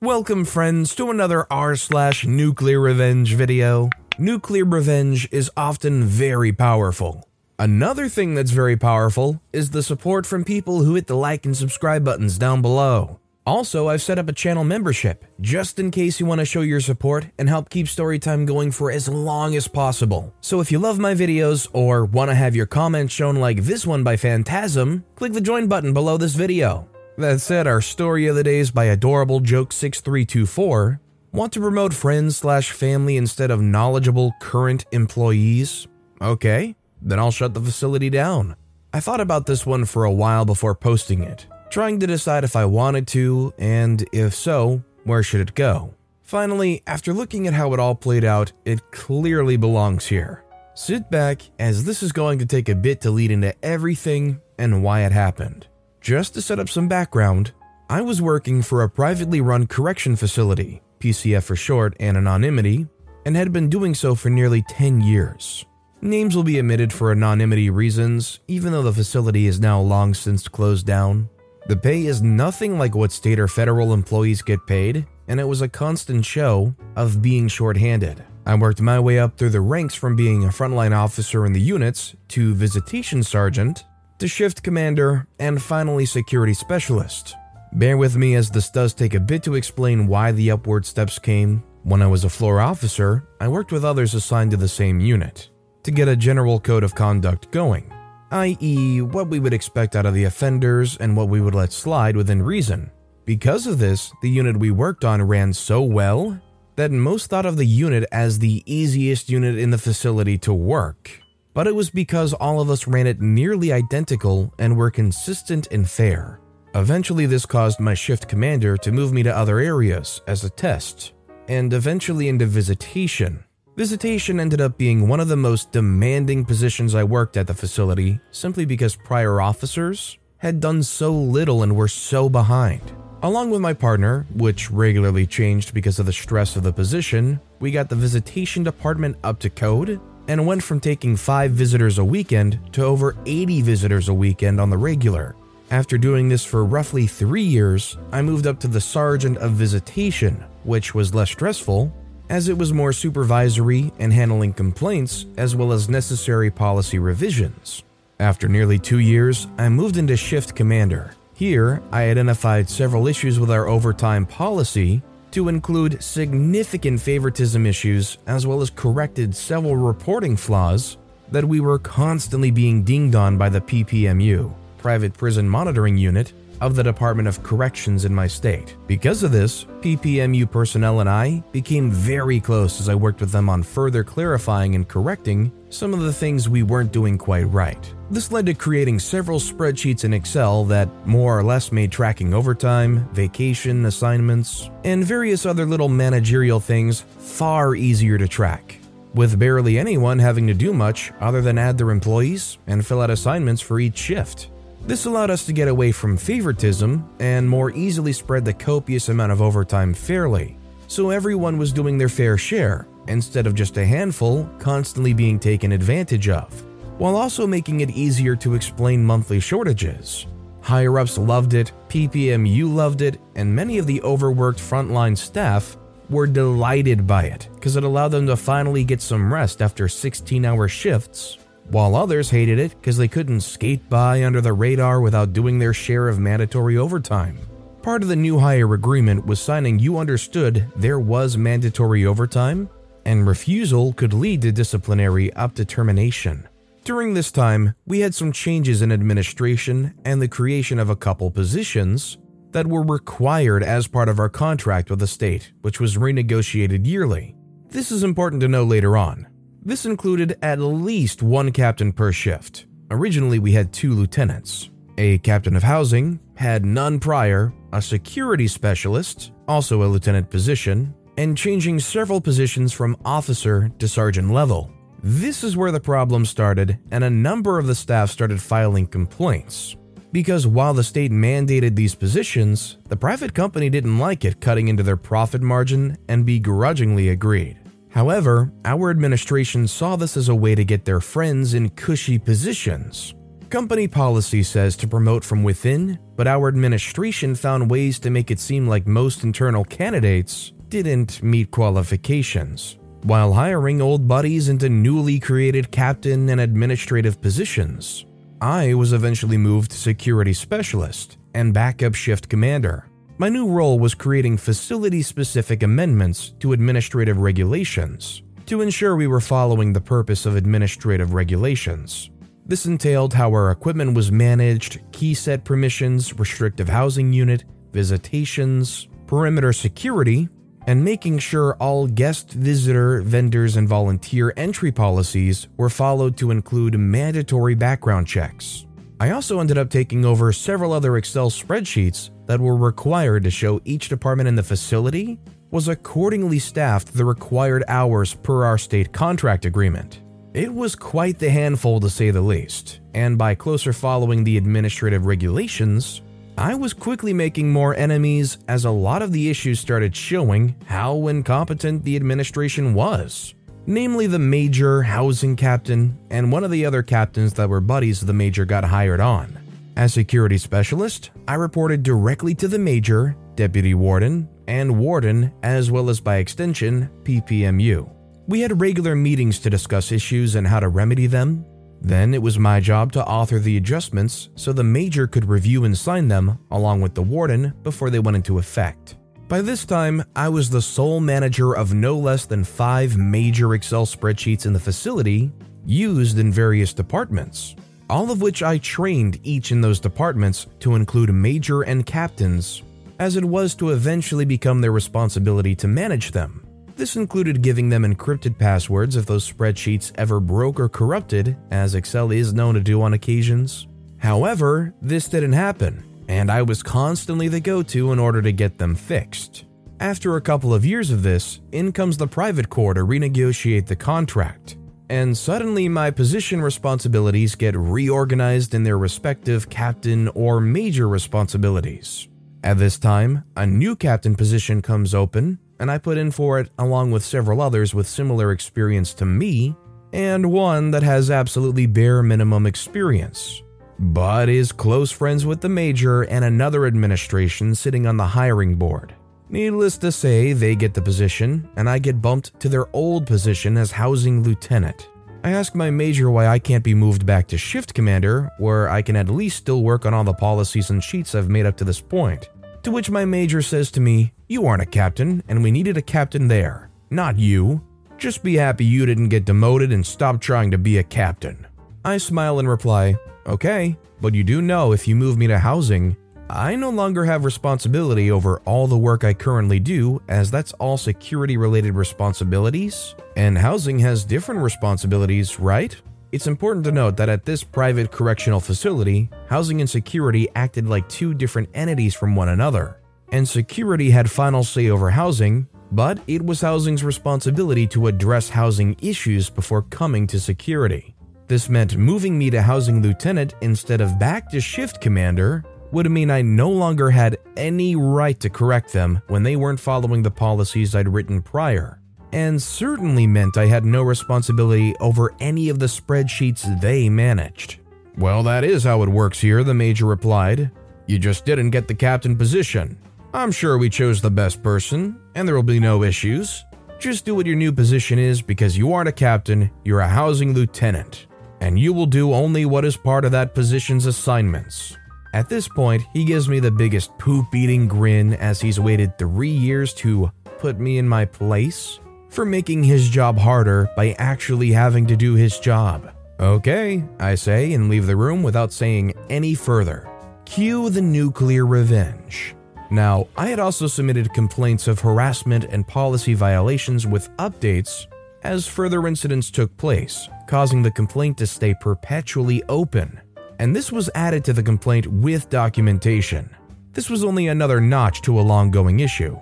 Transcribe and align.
Welcome, 0.00 0.44
friends, 0.44 0.94
to 0.94 1.10
another 1.10 1.44
r 1.50 1.74
slash 1.74 2.24
nuclear 2.24 2.78
revenge 2.78 3.34
video. 3.34 3.90
Nuclear 4.16 4.64
revenge 4.64 5.28
is 5.32 5.50
often 5.56 6.04
very 6.04 6.52
powerful. 6.52 7.28
Another 7.58 8.08
thing 8.08 8.36
that's 8.36 8.52
very 8.52 8.76
powerful 8.76 9.42
is 9.52 9.70
the 9.70 9.82
support 9.82 10.24
from 10.24 10.44
people 10.44 10.84
who 10.84 10.94
hit 10.94 11.08
the 11.08 11.16
like 11.16 11.44
and 11.44 11.56
subscribe 11.56 12.04
buttons 12.04 12.38
down 12.38 12.62
below. 12.62 13.18
Also, 13.44 13.88
I've 13.88 14.00
set 14.00 14.20
up 14.20 14.28
a 14.28 14.32
channel 14.32 14.62
membership 14.62 15.24
just 15.40 15.80
in 15.80 15.90
case 15.90 16.20
you 16.20 16.26
want 16.26 16.38
to 16.38 16.44
show 16.44 16.60
your 16.60 16.80
support 16.80 17.26
and 17.36 17.48
help 17.48 17.68
keep 17.68 17.86
Storytime 17.86 18.46
going 18.46 18.70
for 18.70 18.92
as 18.92 19.08
long 19.08 19.56
as 19.56 19.66
possible. 19.66 20.32
So 20.42 20.60
if 20.60 20.70
you 20.70 20.78
love 20.78 21.00
my 21.00 21.14
videos 21.14 21.66
or 21.72 22.04
want 22.04 22.30
to 22.30 22.36
have 22.36 22.54
your 22.54 22.66
comments 22.66 23.12
shown 23.12 23.34
like 23.34 23.64
this 23.64 23.84
one 23.84 24.04
by 24.04 24.16
Phantasm, 24.16 25.04
click 25.16 25.32
the 25.32 25.40
join 25.40 25.66
button 25.66 25.92
below 25.92 26.18
this 26.18 26.36
video. 26.36 26.88
That 27.18 27.40
said, 27.40 27.66
our 27.66 27.80
story 27.80 28.28
of 28.28 28.36
the 28.36 28.44
day 28.44 28.60
is 28.60 28.70
by 28.70 28.84
Adorable 28.84 29.40
Joke 29.40 29.72
6324. 29.72 31.00
Want 31.32 31.52
to 31.52 31.60
promote 31.60 31.92
friends 31.92 32.36
slash 32.36 32.70
family 32.70 33.16
instead 33.16 33.50
of 33.50 33.60
knowledgeable 33.60 34.36
current 34.40 34.86
employees? 34.92 35.88
Okay, 36.22 36.76
then 37.02 37.18
I'll 37.18 37.32
shut 37.32 37.54
the 37.54 37.60
facility 37.60 38.08
down. 38.08 38.54
I 38.92 39.00
thought 39.00 39.20
about 39.20 39.46
this 39.46 39.66
one 39.66 39.84
for 39.84 40.04
a 40.04 40.12
while 40.12 40.44
before 40.44 40.76
posting 40.76 41.24
it, 41.24 41.48
trying 41.70 41.98
to 41.98 42.06
decide 42.06 42.44
if 42.44 42.54
I 42.54 42.66
wanted 42.66 43.08
to, 43.08 43.52
and 43.58 44.08
if 44.12 44.32
so, 44.32 44.84
where 45.02 45.24
should 45.24 45.40
it 45.40 45.56
go. 45.56 45.94
Finally, 46.22 46.84
after 46.86 47.12
looking 47.12 47.48
at 47.48 47.52
how 47.52 47.72
it 47.74 47.80
all 47.80 47.96
played 47.96 48.24
out, 48.24 48.52
it 48.64 48.92
clearly 48.92 49.56
belongs 49.56 50.06
here. 50.06 50.44
Sit 50.74 51.10
back, 51.10 51.42
as 51.58 51.82
this 51.82 52.04
is 52.04 52.12
going 52.12 52.38
to 52.38 52.46
take 52.46 52.68
a 52.68 52.76
bit 52.76 53.00
to 53.00 53.10
lead 53.10 53.32
into 53.32 53.52
everything 53.64 54.40
and 54.56 54.84
why 54.84 55.00
it 55.00 55.10
happened. 55.10 55.66
Just 56.00 56.34
to 56.34 56.42
set 56.42 56.58
up 56.58 56.68
some 56.68 56.88
background, 56.88 57.52
I 57.90 58.02
was 58.02 58.22
working 58.22 58.62
for 58.62 58.82
a 58.82 58.88
privately 58.88 59.40
run 59.40 59.66
correction 59.66 60.16
facility, 60.16 60.82
PCF 61.00 61.42
for 61.42 61.56
short 61.56 61.96
and 61.98 62.16
anonymity, 62.16 62.86
and 63.26 63.36
had 63.36 63.52
been 63.52 63.68
doing 63.68 63.94
so 63.94 64.14
for 64.14 64.30
nearly 64.30 64.62
10 64.68 65.00
years. 65.00 65.64
Names 66.00 66.36
will 66.36 66.44
be 66.44 66.60
omitted 66.60 66.92
for 66.92 67.10
anonymity 67.10 67.70
reasons, 67.70 68.38
even 68.46 68.72
though 68.72 68.82
the 68.82 68.92
facility 68.92 69.46
is 69.46 69.58
now 69.58 69.80
long 69.80 70.14
since 70.14 70.46
closed 70.46 70.86
down. 70.86 71.28
The 71.66 71.76
pay 71.76 72.06
is 72.06 72.22
nothing 72.22 72.78
like 72.78 72.94
what 72.94 73.12
state 73.12 73.38
or 73.38 73.48
federal 73.48 73.92
employees 73.92 74.40
get 74.40 74.66
paid, 74.66 75.06
and 75.26 75.40
it 75.40 75.44
was 75.44 75.60
a 75.60 75.68
constant 75.68 76.24
show 76.24 76.74
of 76.94 77.20
being 77.20 77.48
shorthanded. 77.48 78.24
I 78.46 78.54
worked 78.54 78.80
my 78.80 79.00
way 79.00 79.18
up 79.18 79.36
through 79.36 79.50
the 79.50 79.60
ranks 79.60 79.94
from 79.94 80.16
being 80.16 80.44
a 80.44 80.48
frontline 80.48 80.96
officer 80.96 81.44
in 81.44 81.52
the 81.52 81.60
units 81.60 82.14
to 82.28 82.54
visitation 82.54 83.22
sergeant 83.22 83.84
to 84.18 84.28
shift 84.28 84.62
commander 84.62 85.26
and 85.38 85.62
finally 85.62 86.04
security 86.04 86.54
specialist. 86.54 87.34
Bear 87.72 87.96
with 87.96 88.16
me 88.16 88.34
as 88.34 88.50
this 88.50 88.70
does 88.70 88.94
take 88.94 89.14
a 89.14 89.20
bit 89.20 89.42
to 89.44 89.54
explain 89.54 90.06
why 90.06 90.32
the 90.32 90.50
upward 90.50 90.86
steps 90.86 91.18
came. 91.18 91.62
When 91.84 92.02
I 92.02 92.06
was 92.06 92.24
a 92.24 92.30
floor 92.30 92.60
officer, 92.60 93.28
I 93.40 93.48
worked 93.48 93.72
with 93.72 93.84
others 93.84 94.14
assigned 94.14 94.50
to 94.52 94.56
the 94.56 94.68
same 94.68 95.00
unit 95.00 95.50
to 95.84 95.90
get 95.90 96.08
a 96.08 96.16
general 96.16 96.58
code 96.58 96.82
of 96.82 96.94
conduct 96.94 97.50
going, 97.50 97.92
i.e., 98.32 99.00
what 99.00 99.28
we 99.28 99.38
would 99.38 99.54
expect 99.54 99.96
out 99.96 100.06
of 100.06 100.14
the 100.14 100.24
offenders 100.24 100.96
and 100.96 101.16
what 101.16 101.28
we 101.28 101.40
would 101.40 101.54
let 101.54 101.72
slide 101.72 102.16
within 102.16 102.42
reason. 102.42 102.90
Because 103.24 103.66
of 103.66 103.78
this, 103.78 104.12
the 104.22 104.30
unit 104.30 104.56
we 104.56 104.70
worked 104.70 105.04
on 105.04 105.22
ran 105.22 105.52
so 105.52 105.82
well 105.82 106.40
that 106.76 106.90
most 106.90 107.28
thought 107.28 107.46
of 107.46 107.56
the 107.56 107.66
unit 107.66 108.04
as 108.12 108.38
the 108.38 108.62
easiest 108.64 109.28
unit 109.28 109.58
in 109.58 109.70
the 109.70 109.78
facility 109.78 110.38
to 110.38 110.52
work. 110.54 111.20
But 111.58 111.66
it 111.66 111.74
was 111.74 111.90
because 111.90 112.34
all 112.34 112.60
of 112.60 112.70
us 112.70 112.86
ran 112.86 113.08
it 113.08 113.20
nearly 113.20 113.72
identical 113.72 114.54
and 114.60 114.76
were 114.76 114.92
consistent 114.92 115.66
and 115.72 115.90
fair. 115.90 116.38
Eventually, 116.76 117.26
this 117.26 117.46
caused 117.46 117.80
my 117.80 117.94
shift 117.94 118.28
commander 118.28 118.76
to 118.76 118.92
move 118.92 119.12
me 119.12 119.24
to 119.24 119.36
other 119.36 119.58
areas 119.58 120.22
as 120.28 120.44
a 120.44 120.50
test, 120.50 121.14
and 121.48 121.72
eventually 121.72 122.28
into 122.28 122.46
visitation. 122.46 123.42
Visitation 123.74 124.38
ended 124.38 124.60
up 124.60 124.78
being 124.78 125.08
one 125.08 125.18
of 125.18 125.26
the 125.26 125.34
most 125.34 125.72
demanding 125.72 126.44
positions 126.44 126.94
I 126.94 127.02
worked 127.02 127.36
at 127.36 127.48
the 127.48 127.54
facility 127.54 128.20
simply 128.30 128.64
because 128.64 128.94
prior 128.94 129.40
officers 129.40 130.16
had 130.36 130.60
done 130.60 130.84
so 130.84 131.12
little 131.12 131.64
and 131.64 131.74
were 131.74 131.88
so 131.88 132.28
behind. 132.28 132.82
Along 133.24 133.50
with 133.50 133.60
my 133.60 133.72
partner, 133.72 134.28
which 134.32 134.70
regularly 134.70 135.26
changed 135.26 135.74
because 135.74 135.98
of 135.98 136.06
the 136.06 136.12
stress 136.12 136.54
of 136.54 136.62
the 136.62 136.72
position, 136.72 137.40
we 137.58 137.72
got 137.72 137.88
the 137.88 137.96
visitation 137.96 138.62
department 138.62 139.16
up 139.24 139.40
to 139.40 139.50
code 139.50 140.00
and 140.28 140.46
went 140.46 140.62
from 140.62 140.78
taking 140.78 141.16
5 141.16 141.50
visitors 141.50 141.98
a 141.98 142.04
weekend 142.04 142.60
to 142.72 142.84
over 142.84 143.16
80 143.26 143.62
visitors 143.62 144.08
a 144.08 144.14
weekend 144.14 144.60
on 144.60 144.70
the 144.70 144.76
regular. 144.76 145.34
After 145.70 145.98
doing 145.98 146.28
this 146.28 146.44
for 146.44 146.64
roughly 146.64 147.06
3 147.06 147.42
years, 147.42 147.96
I 148.12 148.22
moved 148.22 148.46
up 148.46 148.60
to 148.60 148.68
the 148.68 148.80
sergeant 148.80 149.38
of 149.38 149.52
visitation, 149.52 150.44
which 150.64 150.94
was 150.94 151.14
less 151.14 151.30
stressful 151.30 151.92
as 152.30 152.48
it 152.48 152.56
was 152.56 152.72
more 152.72 152.92
supervisory 152.92 153.90
and 153.98 154.12
handling 154.12 154.52
complaints 154.52 155.26
as 155.36 155.56
well 155.56 155.72
as 155.72 155.88
necessary 155.88 156.50
policy 156.50 156.98
revisions. 156.98 157.82
After 158.20 158.48
nearly 158.48 158.78
2 158.78 158.98
years, 158.98 159.46
I 159.58 159.68
moved 159.68 159.96
into 159.96 160.16
shift 160.16 160.54
commander. 160.54 161.14
Here, 161.34 161.80
I 161.92 162.10
identified 162.10 162.68
several 162.68 163.06
issues 163.06 163.38
with 163.38 163.50
our 163.50 163.68
overtime 163.68 164.26
policy 164.26 165.02
to 165.32 165.48
include 165.48 166.02
significant 166.02 167.00
favoritism 167.00 167.66
issues 167.66 168.18
as 168.26 168.46
well 168.46 168.60
as 168.60 168.70
corrected 168.70 169.34
several 169.34 169.76
reporting 169.76 170.36
flaws 170.36 170.96
that 171.30 171.44
we 171.44 171.60
were 171.60 171.78
constantly 171.78 172.50
being 172.50 172.82
dinged 172.82 173.14
on 173.14 173.36
by 173.36 173.48
the 173.48 173.60
PPMU, 173.60 174.52
Private 174.78 175.14
Prison 175.14 175.48
Monitoring 175.48 175.96
Unit, 175.96 176.32
of 176.60 176.74
the 176.74 176.82
Department 176.82 177.28
of 177.28 177.42
Corrections 177.42 178.04
in 178.04 178.14
my 178.14 178.26
state. 178.26 178.76
Because 178.86 179.22
of 179.22 179.32
this, 179.32 179.64
PPMU 179.80 180.50
personnel 180.50 181.00
and 181.00 181.08
I 181.08 181.42
became 181.52 181.90
very 181.90 182.40
close 182.40 182.80
as 182.80 182.88
I 182.88 182.94
worked 182.94 183.20
with 183.20 183.30
them 183.30 183.48
on 183.48 183.62
further 183.62 184.02
clarifying 184.02 184.74
and 184.74 184.88
correcting 184.88 185.52
some 185.70 185.94
of 185.94 186.00
the 186.00 186.12
things 186.12 186.48
we 186.48 186.62
weren't 186.62 186.92
doing 186.92 187.18
quite 187.18 187.44
right. 187.44 187.94
This 188.10 188.32
led 188.32 188.46
to 188.46 188.54
creating 188.54 189.00
several 189.00 189.38
spreadsheets 189.38 190.04
in 190.04 190.14
Excel 190.14 190.64
that 190.66 190.88
more 191.06 191.38
or 191.38 191.42
less 191.42 191.70
made 191.70 191.92
tracking 191.92 192.32
overtime, 192.32 193.06
vacation, 193.12 193.84
assignments, 193.84 194.70
and 194.84 195.04
various 195.04 195.44
other 195.44 195.66
little 195.66 195.90
managerial 195.90 196.58
things 196.58 197.02
far 197.18 197.74
easier 197.74 198.16
to 198.16 198.26
track. 198.26 198.78
With 199.12 199.38
barely 199.38 199.78
anyone 199.78 200.18
having 200.18 200.46
to 200.46 200.54
do 200.54 200.72
much 200.72 201.12
other 201.20 201.42
than 201.42 201.58
add 201.58 201.76
their 201.76 201.90
employees 201.90 202.56
and 202.66 202.86
fill 202.86 203.02
out 203.02 203.10
assignments 203.10 203.60
for 203.60 203.78
each 203.78 203.98
shift. 203.98 204.48
This 204.86 205.04
allowed 205.04 205.30
us 205.30 205.44
to 205.44 205.52
get 205.52 205.68
away 205.68 205.92
from 205.92 206.16
favoritism 206.16 207.06
and 207.20 207.48
more 207.48 207.72
easily 207.72 208.14
spread 208.14 208.44
the 208.44 208.54
copious 208.54 209.10
amount 209.10 209.32
of 209.32 209.42
overtime 209.42 209.92
fairly, 209.92 210.56
so 210.86 211.10
everyone 211.10 211.58
was 211.58 211.74
doing 211.74 211.98
their 211.98 212.08
fair 212.08 212.38
share 212.38 212.86
instead 213.06 213.46
of 213.46 213.54
just 213.54 213.76
a 213.76 213.84
handful 213.84 214.48
constantly 214.58 215.12
being 215.12 215.38
taken 215.38 215.72
advantage 215.72 216.28
of, 216.28 216.64
while 216.98 217.16
also 217.16 217.46
making 217.46 217.80
it 217.80 217.90
easier 217.90 218.36
to 218.36 218.54
explain 218.54 219.04
monthly 219.04 219.40
shortages. 219.40 220.26
Higher 220.60 220.98
ups 220.98 221.16
loved 221.16 221.54
it, 221.54 221.72
PPMU 221.88 222.72
loved 222.72 223.00
it, 223.00 223.20
and 223.36 223.54
many 223.54 223.78
of 223.78 223.86
the 223.86 224.02
overworked 224.02 224.60
frontline 224.60 225.16
staff 225.16 225.76
were 226.10 226.26
delighted 226.26 227.06
by 227.06 227.24
it 227.24 227.48
because 227.54 227.76
it 227.76 227.84
allowed 227.84 228.08
them 228.08 228.26
to 228.26 228.36
finally 228.36 228.84
get 228.84 229.00
some 229.00 229.32
rest 229.32 229.62
after 229.62 229.88
16 229.88 230.44
hour 230.44 230.68
shifts 230.68 231.38
while 231.70 231.94
others 231.94 232.30
hated 232.30 232.58
it 232.58 232.70
because 232.80 232.96
they 232.96 233.08
couldn't 233.08 233.40
skate 233.40 233.88
by 233.88 234.24
under 234.24 234.40
the 234.40 234.52
radar 234.52 235.00
without 235.00 235.32
doing 235.32 235.58
their 235.58 235.74
share 235.74 236.08
of 236.08 236.18
mandatory 236.18 236.76
overtime. 236.76 237.38
Part 237.82 238.02
of 238.02 238.08
the 238.08 238.16
new 238.16 238.38
hire 238.38 238.74
agreement 238.74 239.24
was 239.26 239.40
signing 239.40 239.78
you 239.78 239.98
understood 239.98 240.66
there 240.76 240.98
was 240.98 241.36
mandatory 241.36 242.06
overtime, 242.06 242.68
and 243.04 243.26
refusal 243.26 243.92
could 243.92 244.12
lead 244.12 244.42
to 244.42 244.52
disciplinary 244.52 245.32
up 245.34 245.54
to 245.54 245.64
termination. 245.64 246.48
During 246.88 247.12
this 247.12 247.30
time, 247.30 247.74
we 247.84 248.00
had 248.00 248.14
some 248.14 248.32
changes 248.32 248.80
in 248.80 248.90
administration 248.92 249.92
and 250.06 250.22
the 250.22 250.26
creation 250.26 250.78
of 250.78 250.88
a 250.88 250.96
couple 250.96 251.30
positions 251.30 252.16
that 252.52 252.66
were 252.66 252.82
required 252.82 253.62
as 253.62 253.86
part 253.86 254.08
of 254.08 254.18
our 254.18 254.30
contract 254.30 254.88
with 254.88 254.98
the 254.98 255.06
state, 255.06 255.52
which 255.60 255.80
was 255.80 255.98
renegotiated 255.98 256.86
yearly. 256.86 257.36
This 257.68 257.92
is 257.92 258.04
important 258.04 258.40
to 258.40 258.48
know 258.48 258.64
later 258.64 258.96
on, 258.96 259.26
this 259.62 259.84
included 259.84 260.38
at 260.40 260.60
least 260.60 261.22
one 261.22 261.52
captain 261.52 261.92
per 261.92 262.10
shift. 262.10 262.64
Originally, 262.90 263.38
we 263.38 263.52
had 263.52 263.70
two 263.70 263.92
lieutenants. 263.92 264.70
a 264.96 265.18
captain 265.18 265.56
of 265.56 265.62
housing, 265.62 266.18
had 266.36 266.64
none 266.64 266.98
prior, 266.98 267.52
a 267.74 267.82
security 267.82 268.48
specialist, 268.48 269.32
also 269.46 269.82
a 269.82 269.92
lieutenant 269.92 270.30
position, 270.30 270.94
and 271.18 271.36
changing 271.36 271.78
several 271.78 272.18
positions 272.18 272.72
from 272.72 272.96
officer 273.04 273.70
to 273.78 273.86
sergeant 273.86 274.30
level. 274.30 274.72
This 275.02 275.44
is 275.44 275.56
where 275.56 275.70
the 275.70 275.80
problem 275.80 276.24
started, 276.24 276.78
and 276.90 277.04
a 277.04 277.10
number 277.10 277.58
of 277.58 277.66
the 277.66 277.74
staff 277.74 278.10
started 278.10 278.42
filing 278.42 278.86
complaints. 278.86 279.76
Because 280.10 280.46
while 280.46 280.74
the 280.74 280.82
state 280.82 281.12
mandated 281.12 281.76
these 281.76 281.94
positions, 281.94 282.78
the 282.88 282.96
private 282.96 283.32
company 283.32 283.70
didn't 283.70 283.98
like 283.98 284.24
it 284.24 284.40
cutting 284.40 284.68
into 284.68 284.82
their 284.82 284.96
profit 284.96 285.42
margin 285.42 285.96
and 286.08 286.26
begrudgingly 286.26 287.10
agreed. 287.10 287.58
However, 287.90 288.52
our 288.64 288.90
administration 288.90 289.68
saw 289.68 289.96
this 289.96 290.16
as 290.16 290.28
a 290.28 290.34
way 290.34 290.54
to 290.54 290.64
get 290.64 290.84
their 290.84 291.00
friends 291.00 291.54
in 291.54 291.70
cushy 291.70 292.18
positions. 292.18 293.14
Company 293.50 293.86
policy 293.88 294.42
says 294.42 294.76
to 294.76 294.88
promote 294.88 295.24
from 295.24 295.42
within, 295.42 295.98
but 296.16 296.26
our 296.26 296.48
administration 296.48 297.34
found 297.34 297.70
ways 297.70 297.98
to 298.00 298.10
make 298.10 298.30
it 298.30 298.40
seem 298.40 298.66
like 298.66 298.86
most 298.86 299.24
internal 299.24 299.64
candidates 299.64 300.52
didn't 300.68 301.22
meet 301.22 301.50
qualifications, 301.50 302.78
while 303.04 303.32
hiring 303.32 303.80
old 303.80 304.08
buddies 304.08 304.48
into 304.48 304.68
newly 304.68 305.18
created 305.18 305.70
captain 305.70 306.28
and 306.28 306.40
administrative 306.40 307.20
positions. 307.20 308.06
I 308.40 308.74
was 308.74 308.92
eventually 308.92 309.38
moved 309.38 309.70
to 309.72 309.76
security 309.76 310.32
specialist 310.32 311.18
and 311.34 311.54
backup 311.54 311.94
shift 311.94 312.28
commander. 312.28 312.86
My 313.18 313.28
new 313.28 313.48
role 313.48 313.78
was 313.78 313.94
creating 313.94 314.36
facility 314.36 315.02
specific 315.02 315.62
amendments 315.62 316.34
to 316.40 316.52
administrative 316.52 317.18
regulations 317.18 318.22
to 318.48 318.62
ensure 318.62 318.96
we 318.96 319.06
were 319.06 319.20
following 319.20 319.74
the 319.74 319.80
purpose 319.80 320.24
of 320.24 320.34
administrative 320.34 321.12
regulations. 321.12 322.08
This 322.46 322.64
entailed 322.64 323.12
how 323.12 323.28
our 323.28 323.50
equipment 323.50 323.94
was 323.94 324.10
managed, 324.10 324.80
key 324.90 325.12
set 325.12 325.44
permissions, 325.44 326.18
restrictive 326.18 326.66
housing 326.66 327.12
unit, 327.12 327.44
visitations, 327.72 328.88
perimeter 329.06 329.52
security, 329.52 330.30
and 330.68 330.84
making 330.84 331.16
sure 331.18 331.56
all 331.60 331.86
guest, 331.86 332.30
visitor, 332.30 333.00
vendors, 333.00 333.56
and 333.56 333.66
volunteer 333.66 334.34
entry 334.36 334.70
policies 334.70 335.48
were 335.56 335.70
followed 335.70 336.14
to 336.14 336.30
include 336.30 336.78
mandatory 336.78 337.54
background 337.54 338.06
checks. 338.06 338.66
I 339.00 339.12
also 339.12 339.40
ended 339.40 339.56
up 339.56 339.70
taking 339.70 340.04
over 340.04 340.30
several 340.30 340.74
other 340.74 340.98
Excel 340.98 341.30
spreadsheets 341.30 342.10
that 342.26 342.38
were 342.38 342.54
required 342.54 343.24
to 343.24 343.30
show 343.30 343.62
each 343.64 343.88
department 343.88 344.28
in 344.28 344.34
the 344.34 344.42
facility 344.42 345.18
was 345.50 345.68
accordingly 345.68 346.38
staffed 346.38 346.92
the 346.92 347.04
required 347.06 347.64
hours 347.66 348.12
per 348.12 348.44
our 348.44 348.58
state 348.58 348.92
contract 348.92 349.46
agreement. 349.46 350.02
It 350.34 350.52
was 350.52 350.76
quite 350.76 351.18
the 351.18 351.30
handful 351.30 351.80
to 351.80 351.88
say 351.88 352.10
the 352.10 352.20
least, 352.20 352.80
and 352.92 353.16
by 353.16 353.34
closer 353.34 353.72
following 353.72 354.22
the 354.22 354.36
administrative 354.36 355.06
regulations, 355.06 356.02
I 356.38 356.54
was 356.54 356.72
quickly 356.72 357.12
making 357.12 357.50
more 357.50 357.74
enemies 357.74 358.38
as 358.46 358.64
a 358.64 358.70
lot 358.70 359.02
of 359.02 359.10
the 359.10 359.28
issues 359.28 359.58
started 359.58 359.96
showing 359.96 360.54
how 360.66 361.08
incompetent 361.08 361.82
the 361.82 361.96
administration 361.96 362.74
was. 362.74 363.34
Namely, 363.66 364.06
the 364.06 364.20
major 364.20 364.82
housing 364.82 365.34
captain 365.34 365.98
and 366.10 366.30
one 366.30 366.44
of 366.44 366.52
the 366.52 366.64
other 366.64 366.84
captains 366.84 367.32
that 367.32 367.48
were 367.48 367.60
buddies 367.60 368.02
of 368.02 368.06
the 368.06 368.14
major 368.14 368.44
got 368.44 368.62
hired 368.62 369.00
on. 369.00 369.36
As 369.76 369.92
security 369.92 370.38
specialist, 370.38 371.10
I 371.26 371.34
reported 371.34 371.82
directly 371.82 372.36
to 372.36 372.46
the 372.46 372.58
major, 372.58 373.16
deputy 373.34 373.74
warden, 373.74 374.28
and 374.46 374.78
warden, 374.78 375.32
as 375.42 375.72
well 375.72 375.90
as 375.90 375.98
by 375.98 376.18
extension, 376.18 376.88
PPMU. 377.02 377.90
We 378.28 378.42
had 378.42 378.60
regular 378.60 378.94
meetings 378.94 379.40
to 379.40 379.50
discuss 379.50 379.90
issues 379.90 380.36
and 380.36 380.46
how 380.46 380.60
to 380.60 380.68
remedy 380.68 381.08
them, 381.08 381.44
then 381.80 382.14
it 382.14 382.22
was 382.22 382.38
my 382.38 382.60
job 382.60 382.92
to 382.92 383.04
author 383.06 383.38
the 383.38 383.56
adjustments 383.56 384.30
so 384.34 384.52
the 384.52 384.64
major 384.64 385.06
could 385.06 385.24
review 385.24 385.64
and 385.64 385.76
sign 385.76 386.08
them 386.08 386.38
along 386.50 386.80
with 386.80 386.94
the 386.94 387.02
warden 387.02 387.52
before 387.62 387.90
they 387.90 387.98
went 387.98 388.16
into 388.16 388.38
effect. 388.38 388.96
By 389.28 389.42
this 389.42 389.66
time, 389.66 390.02
I 390.16 390.30
was 390.30 390.48
the 390.48 390.62
sole 390.62 391.00
manager 391.00 391.54
of 391.54 391.74
no 391.74 391.98
less 391.98 392.24
than 392.24 392.44
five 392.44 392.96
major 392.96 393.54
Excel 393.54 393.84
spreadsheets 393.84 394.46
in 394.46 394.54
the 394.54 394.60
facility 394.60 395.30
used 395.66 396.18
in 396.18 396.32
various 396.32 396.72
departments, 396.72 397.54
all 397.90 398.10
of 398.10 398.22
which 398.22 398.42
I 398.42 398.56
trained 398.56 399.20
each 399.22 399.52
in 399.52 399.60
those 399.60 399.80
departments 399.80 400.46
to 400.60 400.76
include 400.76 401.12
major 401.12 401.60
and 401.62 401.84
captains, 401.84 402.62
as 402.98 403.16
it 403.16 403.24
was 403.24 403.54
to 403.56 403.70
eventually 403.70 404.24
become 404.24 404.62
their 404.62 404.72
responsibility 404.72 405.54
to 405.56 405.68
manage 405.68 406.10
them. 406.10 406.47
This 406.78 406.94
included 406.94 407.42
giving 407.42 407.70
them 407.70 407.82
encrypted 407.82 408.38
passwords 408.38 408.94
if 408.94 409.04
those 409.04 409.28
spreadsheets 409.28 409.90
ever 409.96 410.20
broke 410.20 410.60
or 410.60 410.68
corrupted, 410.68 411.36
as 411.50 411.74
Excel 411.74 412.12
is 412.12 412.32
known 412.32 412.54
to 412.54 412.60
do 412.60 412.80
on 412.82 412.92
occasions. 412.92 413.66
However, 413.96 414.72
this 414.80 415.08
didn't 415.08 415.32
happen, 415.32 415.82
and 416.06 416.30
I 416.30 416.42
was 416.42 416.62
constantly 416.62 417.26
the 417.26 417.40
go 417.40 417.64
to 417.64 417.90
in 417.90 417.98
order 417.98 418.22
to 418.22 418.30
get 418.30 418.58
them 418.58 418.76
fixed. 418.76 419.44
After 419.80 420.14
a 420.14 420.20
couple 420.20 420.54
of 420.54 420.64
years 420.64 420.92
of 420.92 421.02
this, 421.02 421.40
in 421.50 421.72
comes 421.72 421.96
the 421.96 422.06
private 422.06 422.48
corps 422.48 422.74
to 422.74 422.86
renegotiate 422.86 423.66
the 423.66 423.74
contract, 423.74 424.56
and 424.88 425.18
suddenly 425.18 425.68
my 425.68 425.90
position 425.90 426.40
responsibilities 426.40 427.34
get 427.34 427.56
reorganized 427.56 428.54
in 428.54 428.62
their 428.62 428.78
respective 428.78 429.50
captain 429.50 430.06
or 430.14 430.40
major 430.40 430.88
responsibilities. 430.88 432.06
At 432.44 432.58
this 432.58 432.78
time, 432.78 433.24
a 433.36 433.44
new 433.44 433.74
captain 433.74 434.14
position 434.14 434.62
comes 434.62 434.94
open, 434.94 435.40
and 435.60 435.70
I 435.70 435.78
put 435.78 435.98
in 435.98 436.10
for 436.10 436.38
it 436.40 436.50
along 436.58 436.90
with 436.90 437.04
several 437.04 437.40
others 437.40 437.74
with 437.74 437.86
similar 437.86 438.32
experience 438.32 438.94
to 438.94 439.04
me, 439.04 439.56
and 439.92 440.30
one 440.30 440.70
that 440.70 440.82
has 440.82 441.10
absolutely 441.10 441.66
bare 441.66 442.02
minimum 442.02 442.46
experience, 442.46 443.42
but 443.78 444.28
is 444.28 444.52
close 444.52 444.90
friends 444.90 445.24
with 445.24 445.40
the 445.40 445.48
major 445.48 446.02
and 446.02 446.24
another 446.24 446.66
administration 446.66 447.54
sitting 447.54 447.86
on 447.86 447.96
the 447.96 448.06
hiring 448.06 448.56
board. 448.56 448.94
Needless 449.30 449.76
to 449.78 449.92
say, 449.92 450.32
they 450.32 450.54
get 450.54 450.72
the 450.72 450.80
position, 450.80 451.48
and 451.56 451.68
I 451.68 451.78
get 451.78 452.00
bumped 452.00 452.38
to 452.40 452.48
their 452.48 452.66
old 452.74 453.06
position 453.06 453.58
as 453.58 453.70
housing 453.70 454.22
lieutenant. 454.22 454.88
I 455.24 455.32
ask 455.32 455.54
my 455.54 455.70
major 455.70 456.10
why 456.10 456.28
I 456.28 456.38
can't 456.38 456.64
be 456.64 456.74
moved 456.74 457.04
back 457.04 457.26
to 457.28 457.36
shift 457.36 457.74
commander, 457.74 458.30
where 458.38 458.70
I 458.70 458.82
can 458.82 458.96
at 458.96 459.10
least 459.10 459.36
still 459.36 459.62
work 459.62 459.84
on 459.84 459.92
all 459.92 460.04
the 460.04 460.14
policies 460.14 460.70
and 460.70 460.82
sheets 460.82 461.14
I've 461.14 461.28
made 461.28 461.44
up 461.44 461.56
to 461.58 461.64
this 461.64 461.80
point. 461.80 462.30
To 462.62 462.70
which 462.70 462.90
my 462.90 463.04
major 463.04 463.42
says 463.42 463.70
to 463.72 463.80
me, 463.80 464.12
You 464.26 464.46
aren't 464.46 464.62
a 464.62 464.66
captain, 464.66 465.22
and 465.28 465.42
we 465.42 465.50
needed 465.50 465.76
a 465.76 465.82
captain 465.82 466.28
there, 466.28 466.70
not 466.90 467.18
you. 467.18 467.62
Just 467.96 468.22
be 468.22 468.36
happy 468.36 468.64
you 468.64 468.86
didn't 468.86 469.08
get 469.08 469.24
demoted 469.24 469.72
and 469.72 469.84
stop 469.86 470.20
trying 470.20 470.50
to 470.50 470.58
be 470.58 470.78
a 470.78 470.82
captain. 470.84 471.46
I 471.84 471.98
smile 471.98 472.38
and 472.38 472.48
reply, 472.48 472.96
Okay, 473.26 473.76
but 474.00 474.14
you 474.14 474.24
do 474.24 474.42
know 474.42 474.72
if 474.72 474.88
you 474.88 474.96
move 474.96 475.18
me 475.18 475.26
to 475.26 475.38
housing, 475.38 475.96
I 476.30 476.56
no 476.56 476.68
longer 476.68 477.04
have 477.06 477.24
responsibility 477.24 478.10
over 478.10 478.40
all 478.40 478.66
the 478.66 478.76
work 478.76 479.02
I 479.02 479.14
currently 479.14 479.58
do, 479.58 480.02
as 480.08 480.30
that's 480.30 480.52
all 480.54 480.76
security 480.76 481.36
related 481.38 481.74
responsibilities. 481.74 482.94
And 483.16 483.38
housing 483.38 483.78
has 483.78 484.04
different 484.04 484.42
responsibilities, 484.42 485.40
right? 485.40 485.74
It's 486.10 486.26
important 486.26 486.64
to 486.64 486.72
note 486.72 486.96
that 486.96 487.10
at 487.10 487.26
this 487.26 487.44
private 487.44 487.90
correctional 487.92 488.40
facility, 488.40 489.10
housing 489.28 489.60
and 489.60 489.68
security 489.68 490.26
acted 490.34 490.66
like 490.66 490.88
two 490.88 491.12
different 491.12 491.50
entities 491.52 491.94
from 491.94 492.16
one 492.16 492.30
another. 492.30 492.80
And 493.12 493.28
security 493.28 493.90
had 493.90 494.10
final 494.10 494.42
say 494.42 494.70
over 494.70 494.88
housing, 494.88 495.46
but 495.70 495.98
it 496.06 496.24
was 496.24 496.40
housing's 496.40 496.82
responsibility 496.82 497.66
to 497.68 497.88
address 497.88 498.30
housing 498.30 498.74
issues 498.80 499.28
before 499.28 499.62
coming 499.62 500.06
to 500.06 500.18
security. 500.18 500.94
This 501.26 501.50
meant 501.50 501.76
moving 501.76 502.16
me 502.16 502.30
to 502.30 502.40
housing 502.40 502.80
lieutenant 502.80 503.34
instead 503.42 503.82
of 503.82 503.98
back 503.98 504.30
to 504.30 504.40
shift 504.40 504.80
commander 504.80 505.44
would 505.72 505.90
mean 505.90 506.10
I 506.10 506.22
no 506.22 506.48
longer 506.48 506.88
had 506.88 507.18
any 507.36 507.76
right 507.76 508.18
to 508.20 508.30
correct 508.30 508.72
them 508.72 509.02
when 509.08 509.22
they 509.22 509.36
weren't 509.36 509.60
following 509.60 510.02
the 510.02 510.10
policies 510.10 510.74
I'd 510.74 510.88
written 510.88 511.20
prior 511.20 511.77
and 512.12 512.40
certainly 512.40 513.06
meant 513.06 513.36
I 513.36 513.46
had 513.46 513.64
no 513.64 513.82
responsibility 513.82 514.74
over 514.80 515.14
any 515.20 515.48
of 515.48 515.58
the 515.58 515.66
spreadsheets 515.66 516.60
they 516.60 516.88
managed. 516.88 517.58
Well, 517.96 518.22
that 518.22 518.44
is 518.44 518.64
how 518.64 518.82
it 518.82 518.88
works 518.88 519.20
here, 519.20 519.42
the 519.42 519.54
Major 519.54 519.86
replied. 519.86 520.50
You 520.86 520.98
just 520.98 521.24
didn't 521.24 521.50
get 521.50 521.68
the 521.68 521.74
captain 521.74 522.16
position. 522.16 522.78
I'm 523.12 523.32
sure 523.32 523.58
we 523.58 523.70
chose 523.70 524.00
the 524.00 524.10
best 524.10 524.42
person, 524.42 525.00
and 525.14 525.26
there 525.26 525.34
will 525.34 525.42
be 525.42 525.60
no 525.60 525.82
issues. 525.82 526.44
Just 526.78 527.04
do 527.04 527.14
what 527.14 527.26
your 527.26 527.36
new 527.36 527.52
position 527.52 527.98
is 527.98 528.22
because 528.22 528.56
you 528.56 528.72
aren't 528.72 528.88
a 528.88 528.92
captain, 528.92 529.50
you're 529.64 529.80
a 529.80 529.88
housing 529.88 530.32
lieutenant, 530.32 531.06
and 531.40 531.58
you 531.58 531.72
will 531.72 531.86
do 531.86 532.12
only 532.12 532.46
what 532.46 532.64
is 532.64 532.76
part 532.76 533.04
of 533.04 533.12
that 533.12 533.34
position's 533.34 533.86
assignments. 533.86 534.76
At 535.12 535.28
this 535.28 535.48
point, 535.48 535.82
he 535.92 536.04
gives 536.04 536.28
me 536.28 536.38
the 536.38 536.50
biggest 536.50 536.96
poop 536.98 537.34
eating 537.34 537.66
grin 537.66 538.14
as 538.14 538.40
he's 538.40 538.60
waited 538.60 538.96
three 538.98 539.30
years 539.30 539.74
to 539.74 540.10
put 540.38 540.60
me 540.60 540.78
in 540.78 540.86
my 540.86 541.04
place 541.04 541.80
for 542.18 542.24
making 542.24 542.64
his 542.64 542.88
job 542.88 543.16
harder 543.16 543.70
by 543.76 543.92
actually 543.92 544.50
having 544.50 544.84
to 544.84 544.96
do 544.96 545.14
his 545.14 545.38
job. 545.38 545.88
Okay, 546.18 546.82
I 546.98 547.14
say 547.14 547.52
and 547.52 547.68
leave 547.68 547.86
the 547.86 547.94
room 547.94 548.24
without 548.24 548.52
saying 548.52 548.92
any 549.08 549.36
further. 549.36 549.88
Cue 550.24 550.68
the 550.68 550.82
nuclear 550.82 551.46
revenge. 551.46 552.34
Now, 552.72 553.06
I 553.16 553.28
had 553.28 553.38
also 553.38 553.68
submitted 553.68 554.12
complaints 554.14 554.66
of 554.66 554.80
harassment 554.80 555.44
and 555.44 555.64
policy 555.64 556.14
violations 556.14 556.88
with 556.88 557.08
updates 557.18 557.86
as 558.24 558.48
further 558.48 558.88
incidents 558.88 559.30
took 559.30 559.56
place, 559.56 560.08
causing 560.26 560.60
the 560.60 560.72
complaint 560.72 561.18
to 561.18 561.26
stay 561.28 561.54
perpetually 561.60 562.42
open. 562.48 563.00
and 563.38 563.54
this 563.54 563.70
was 563.70 563.88
added 563.94 564.24
to 564.24 564.32
the 564.32 564.42
complaint 564.42 564.88
with 564.88 565.30
documentation. 565.30 566.28
This 566.72 566.90
was 566.90 567.04
only 567.04 567.28
another 567.28 567.60
notch 567.60 568.02
to 568.02 568.18
a 568.18 568.22
long 568.22 568.50
going 568.50 568.80
issue, 568.80 569.16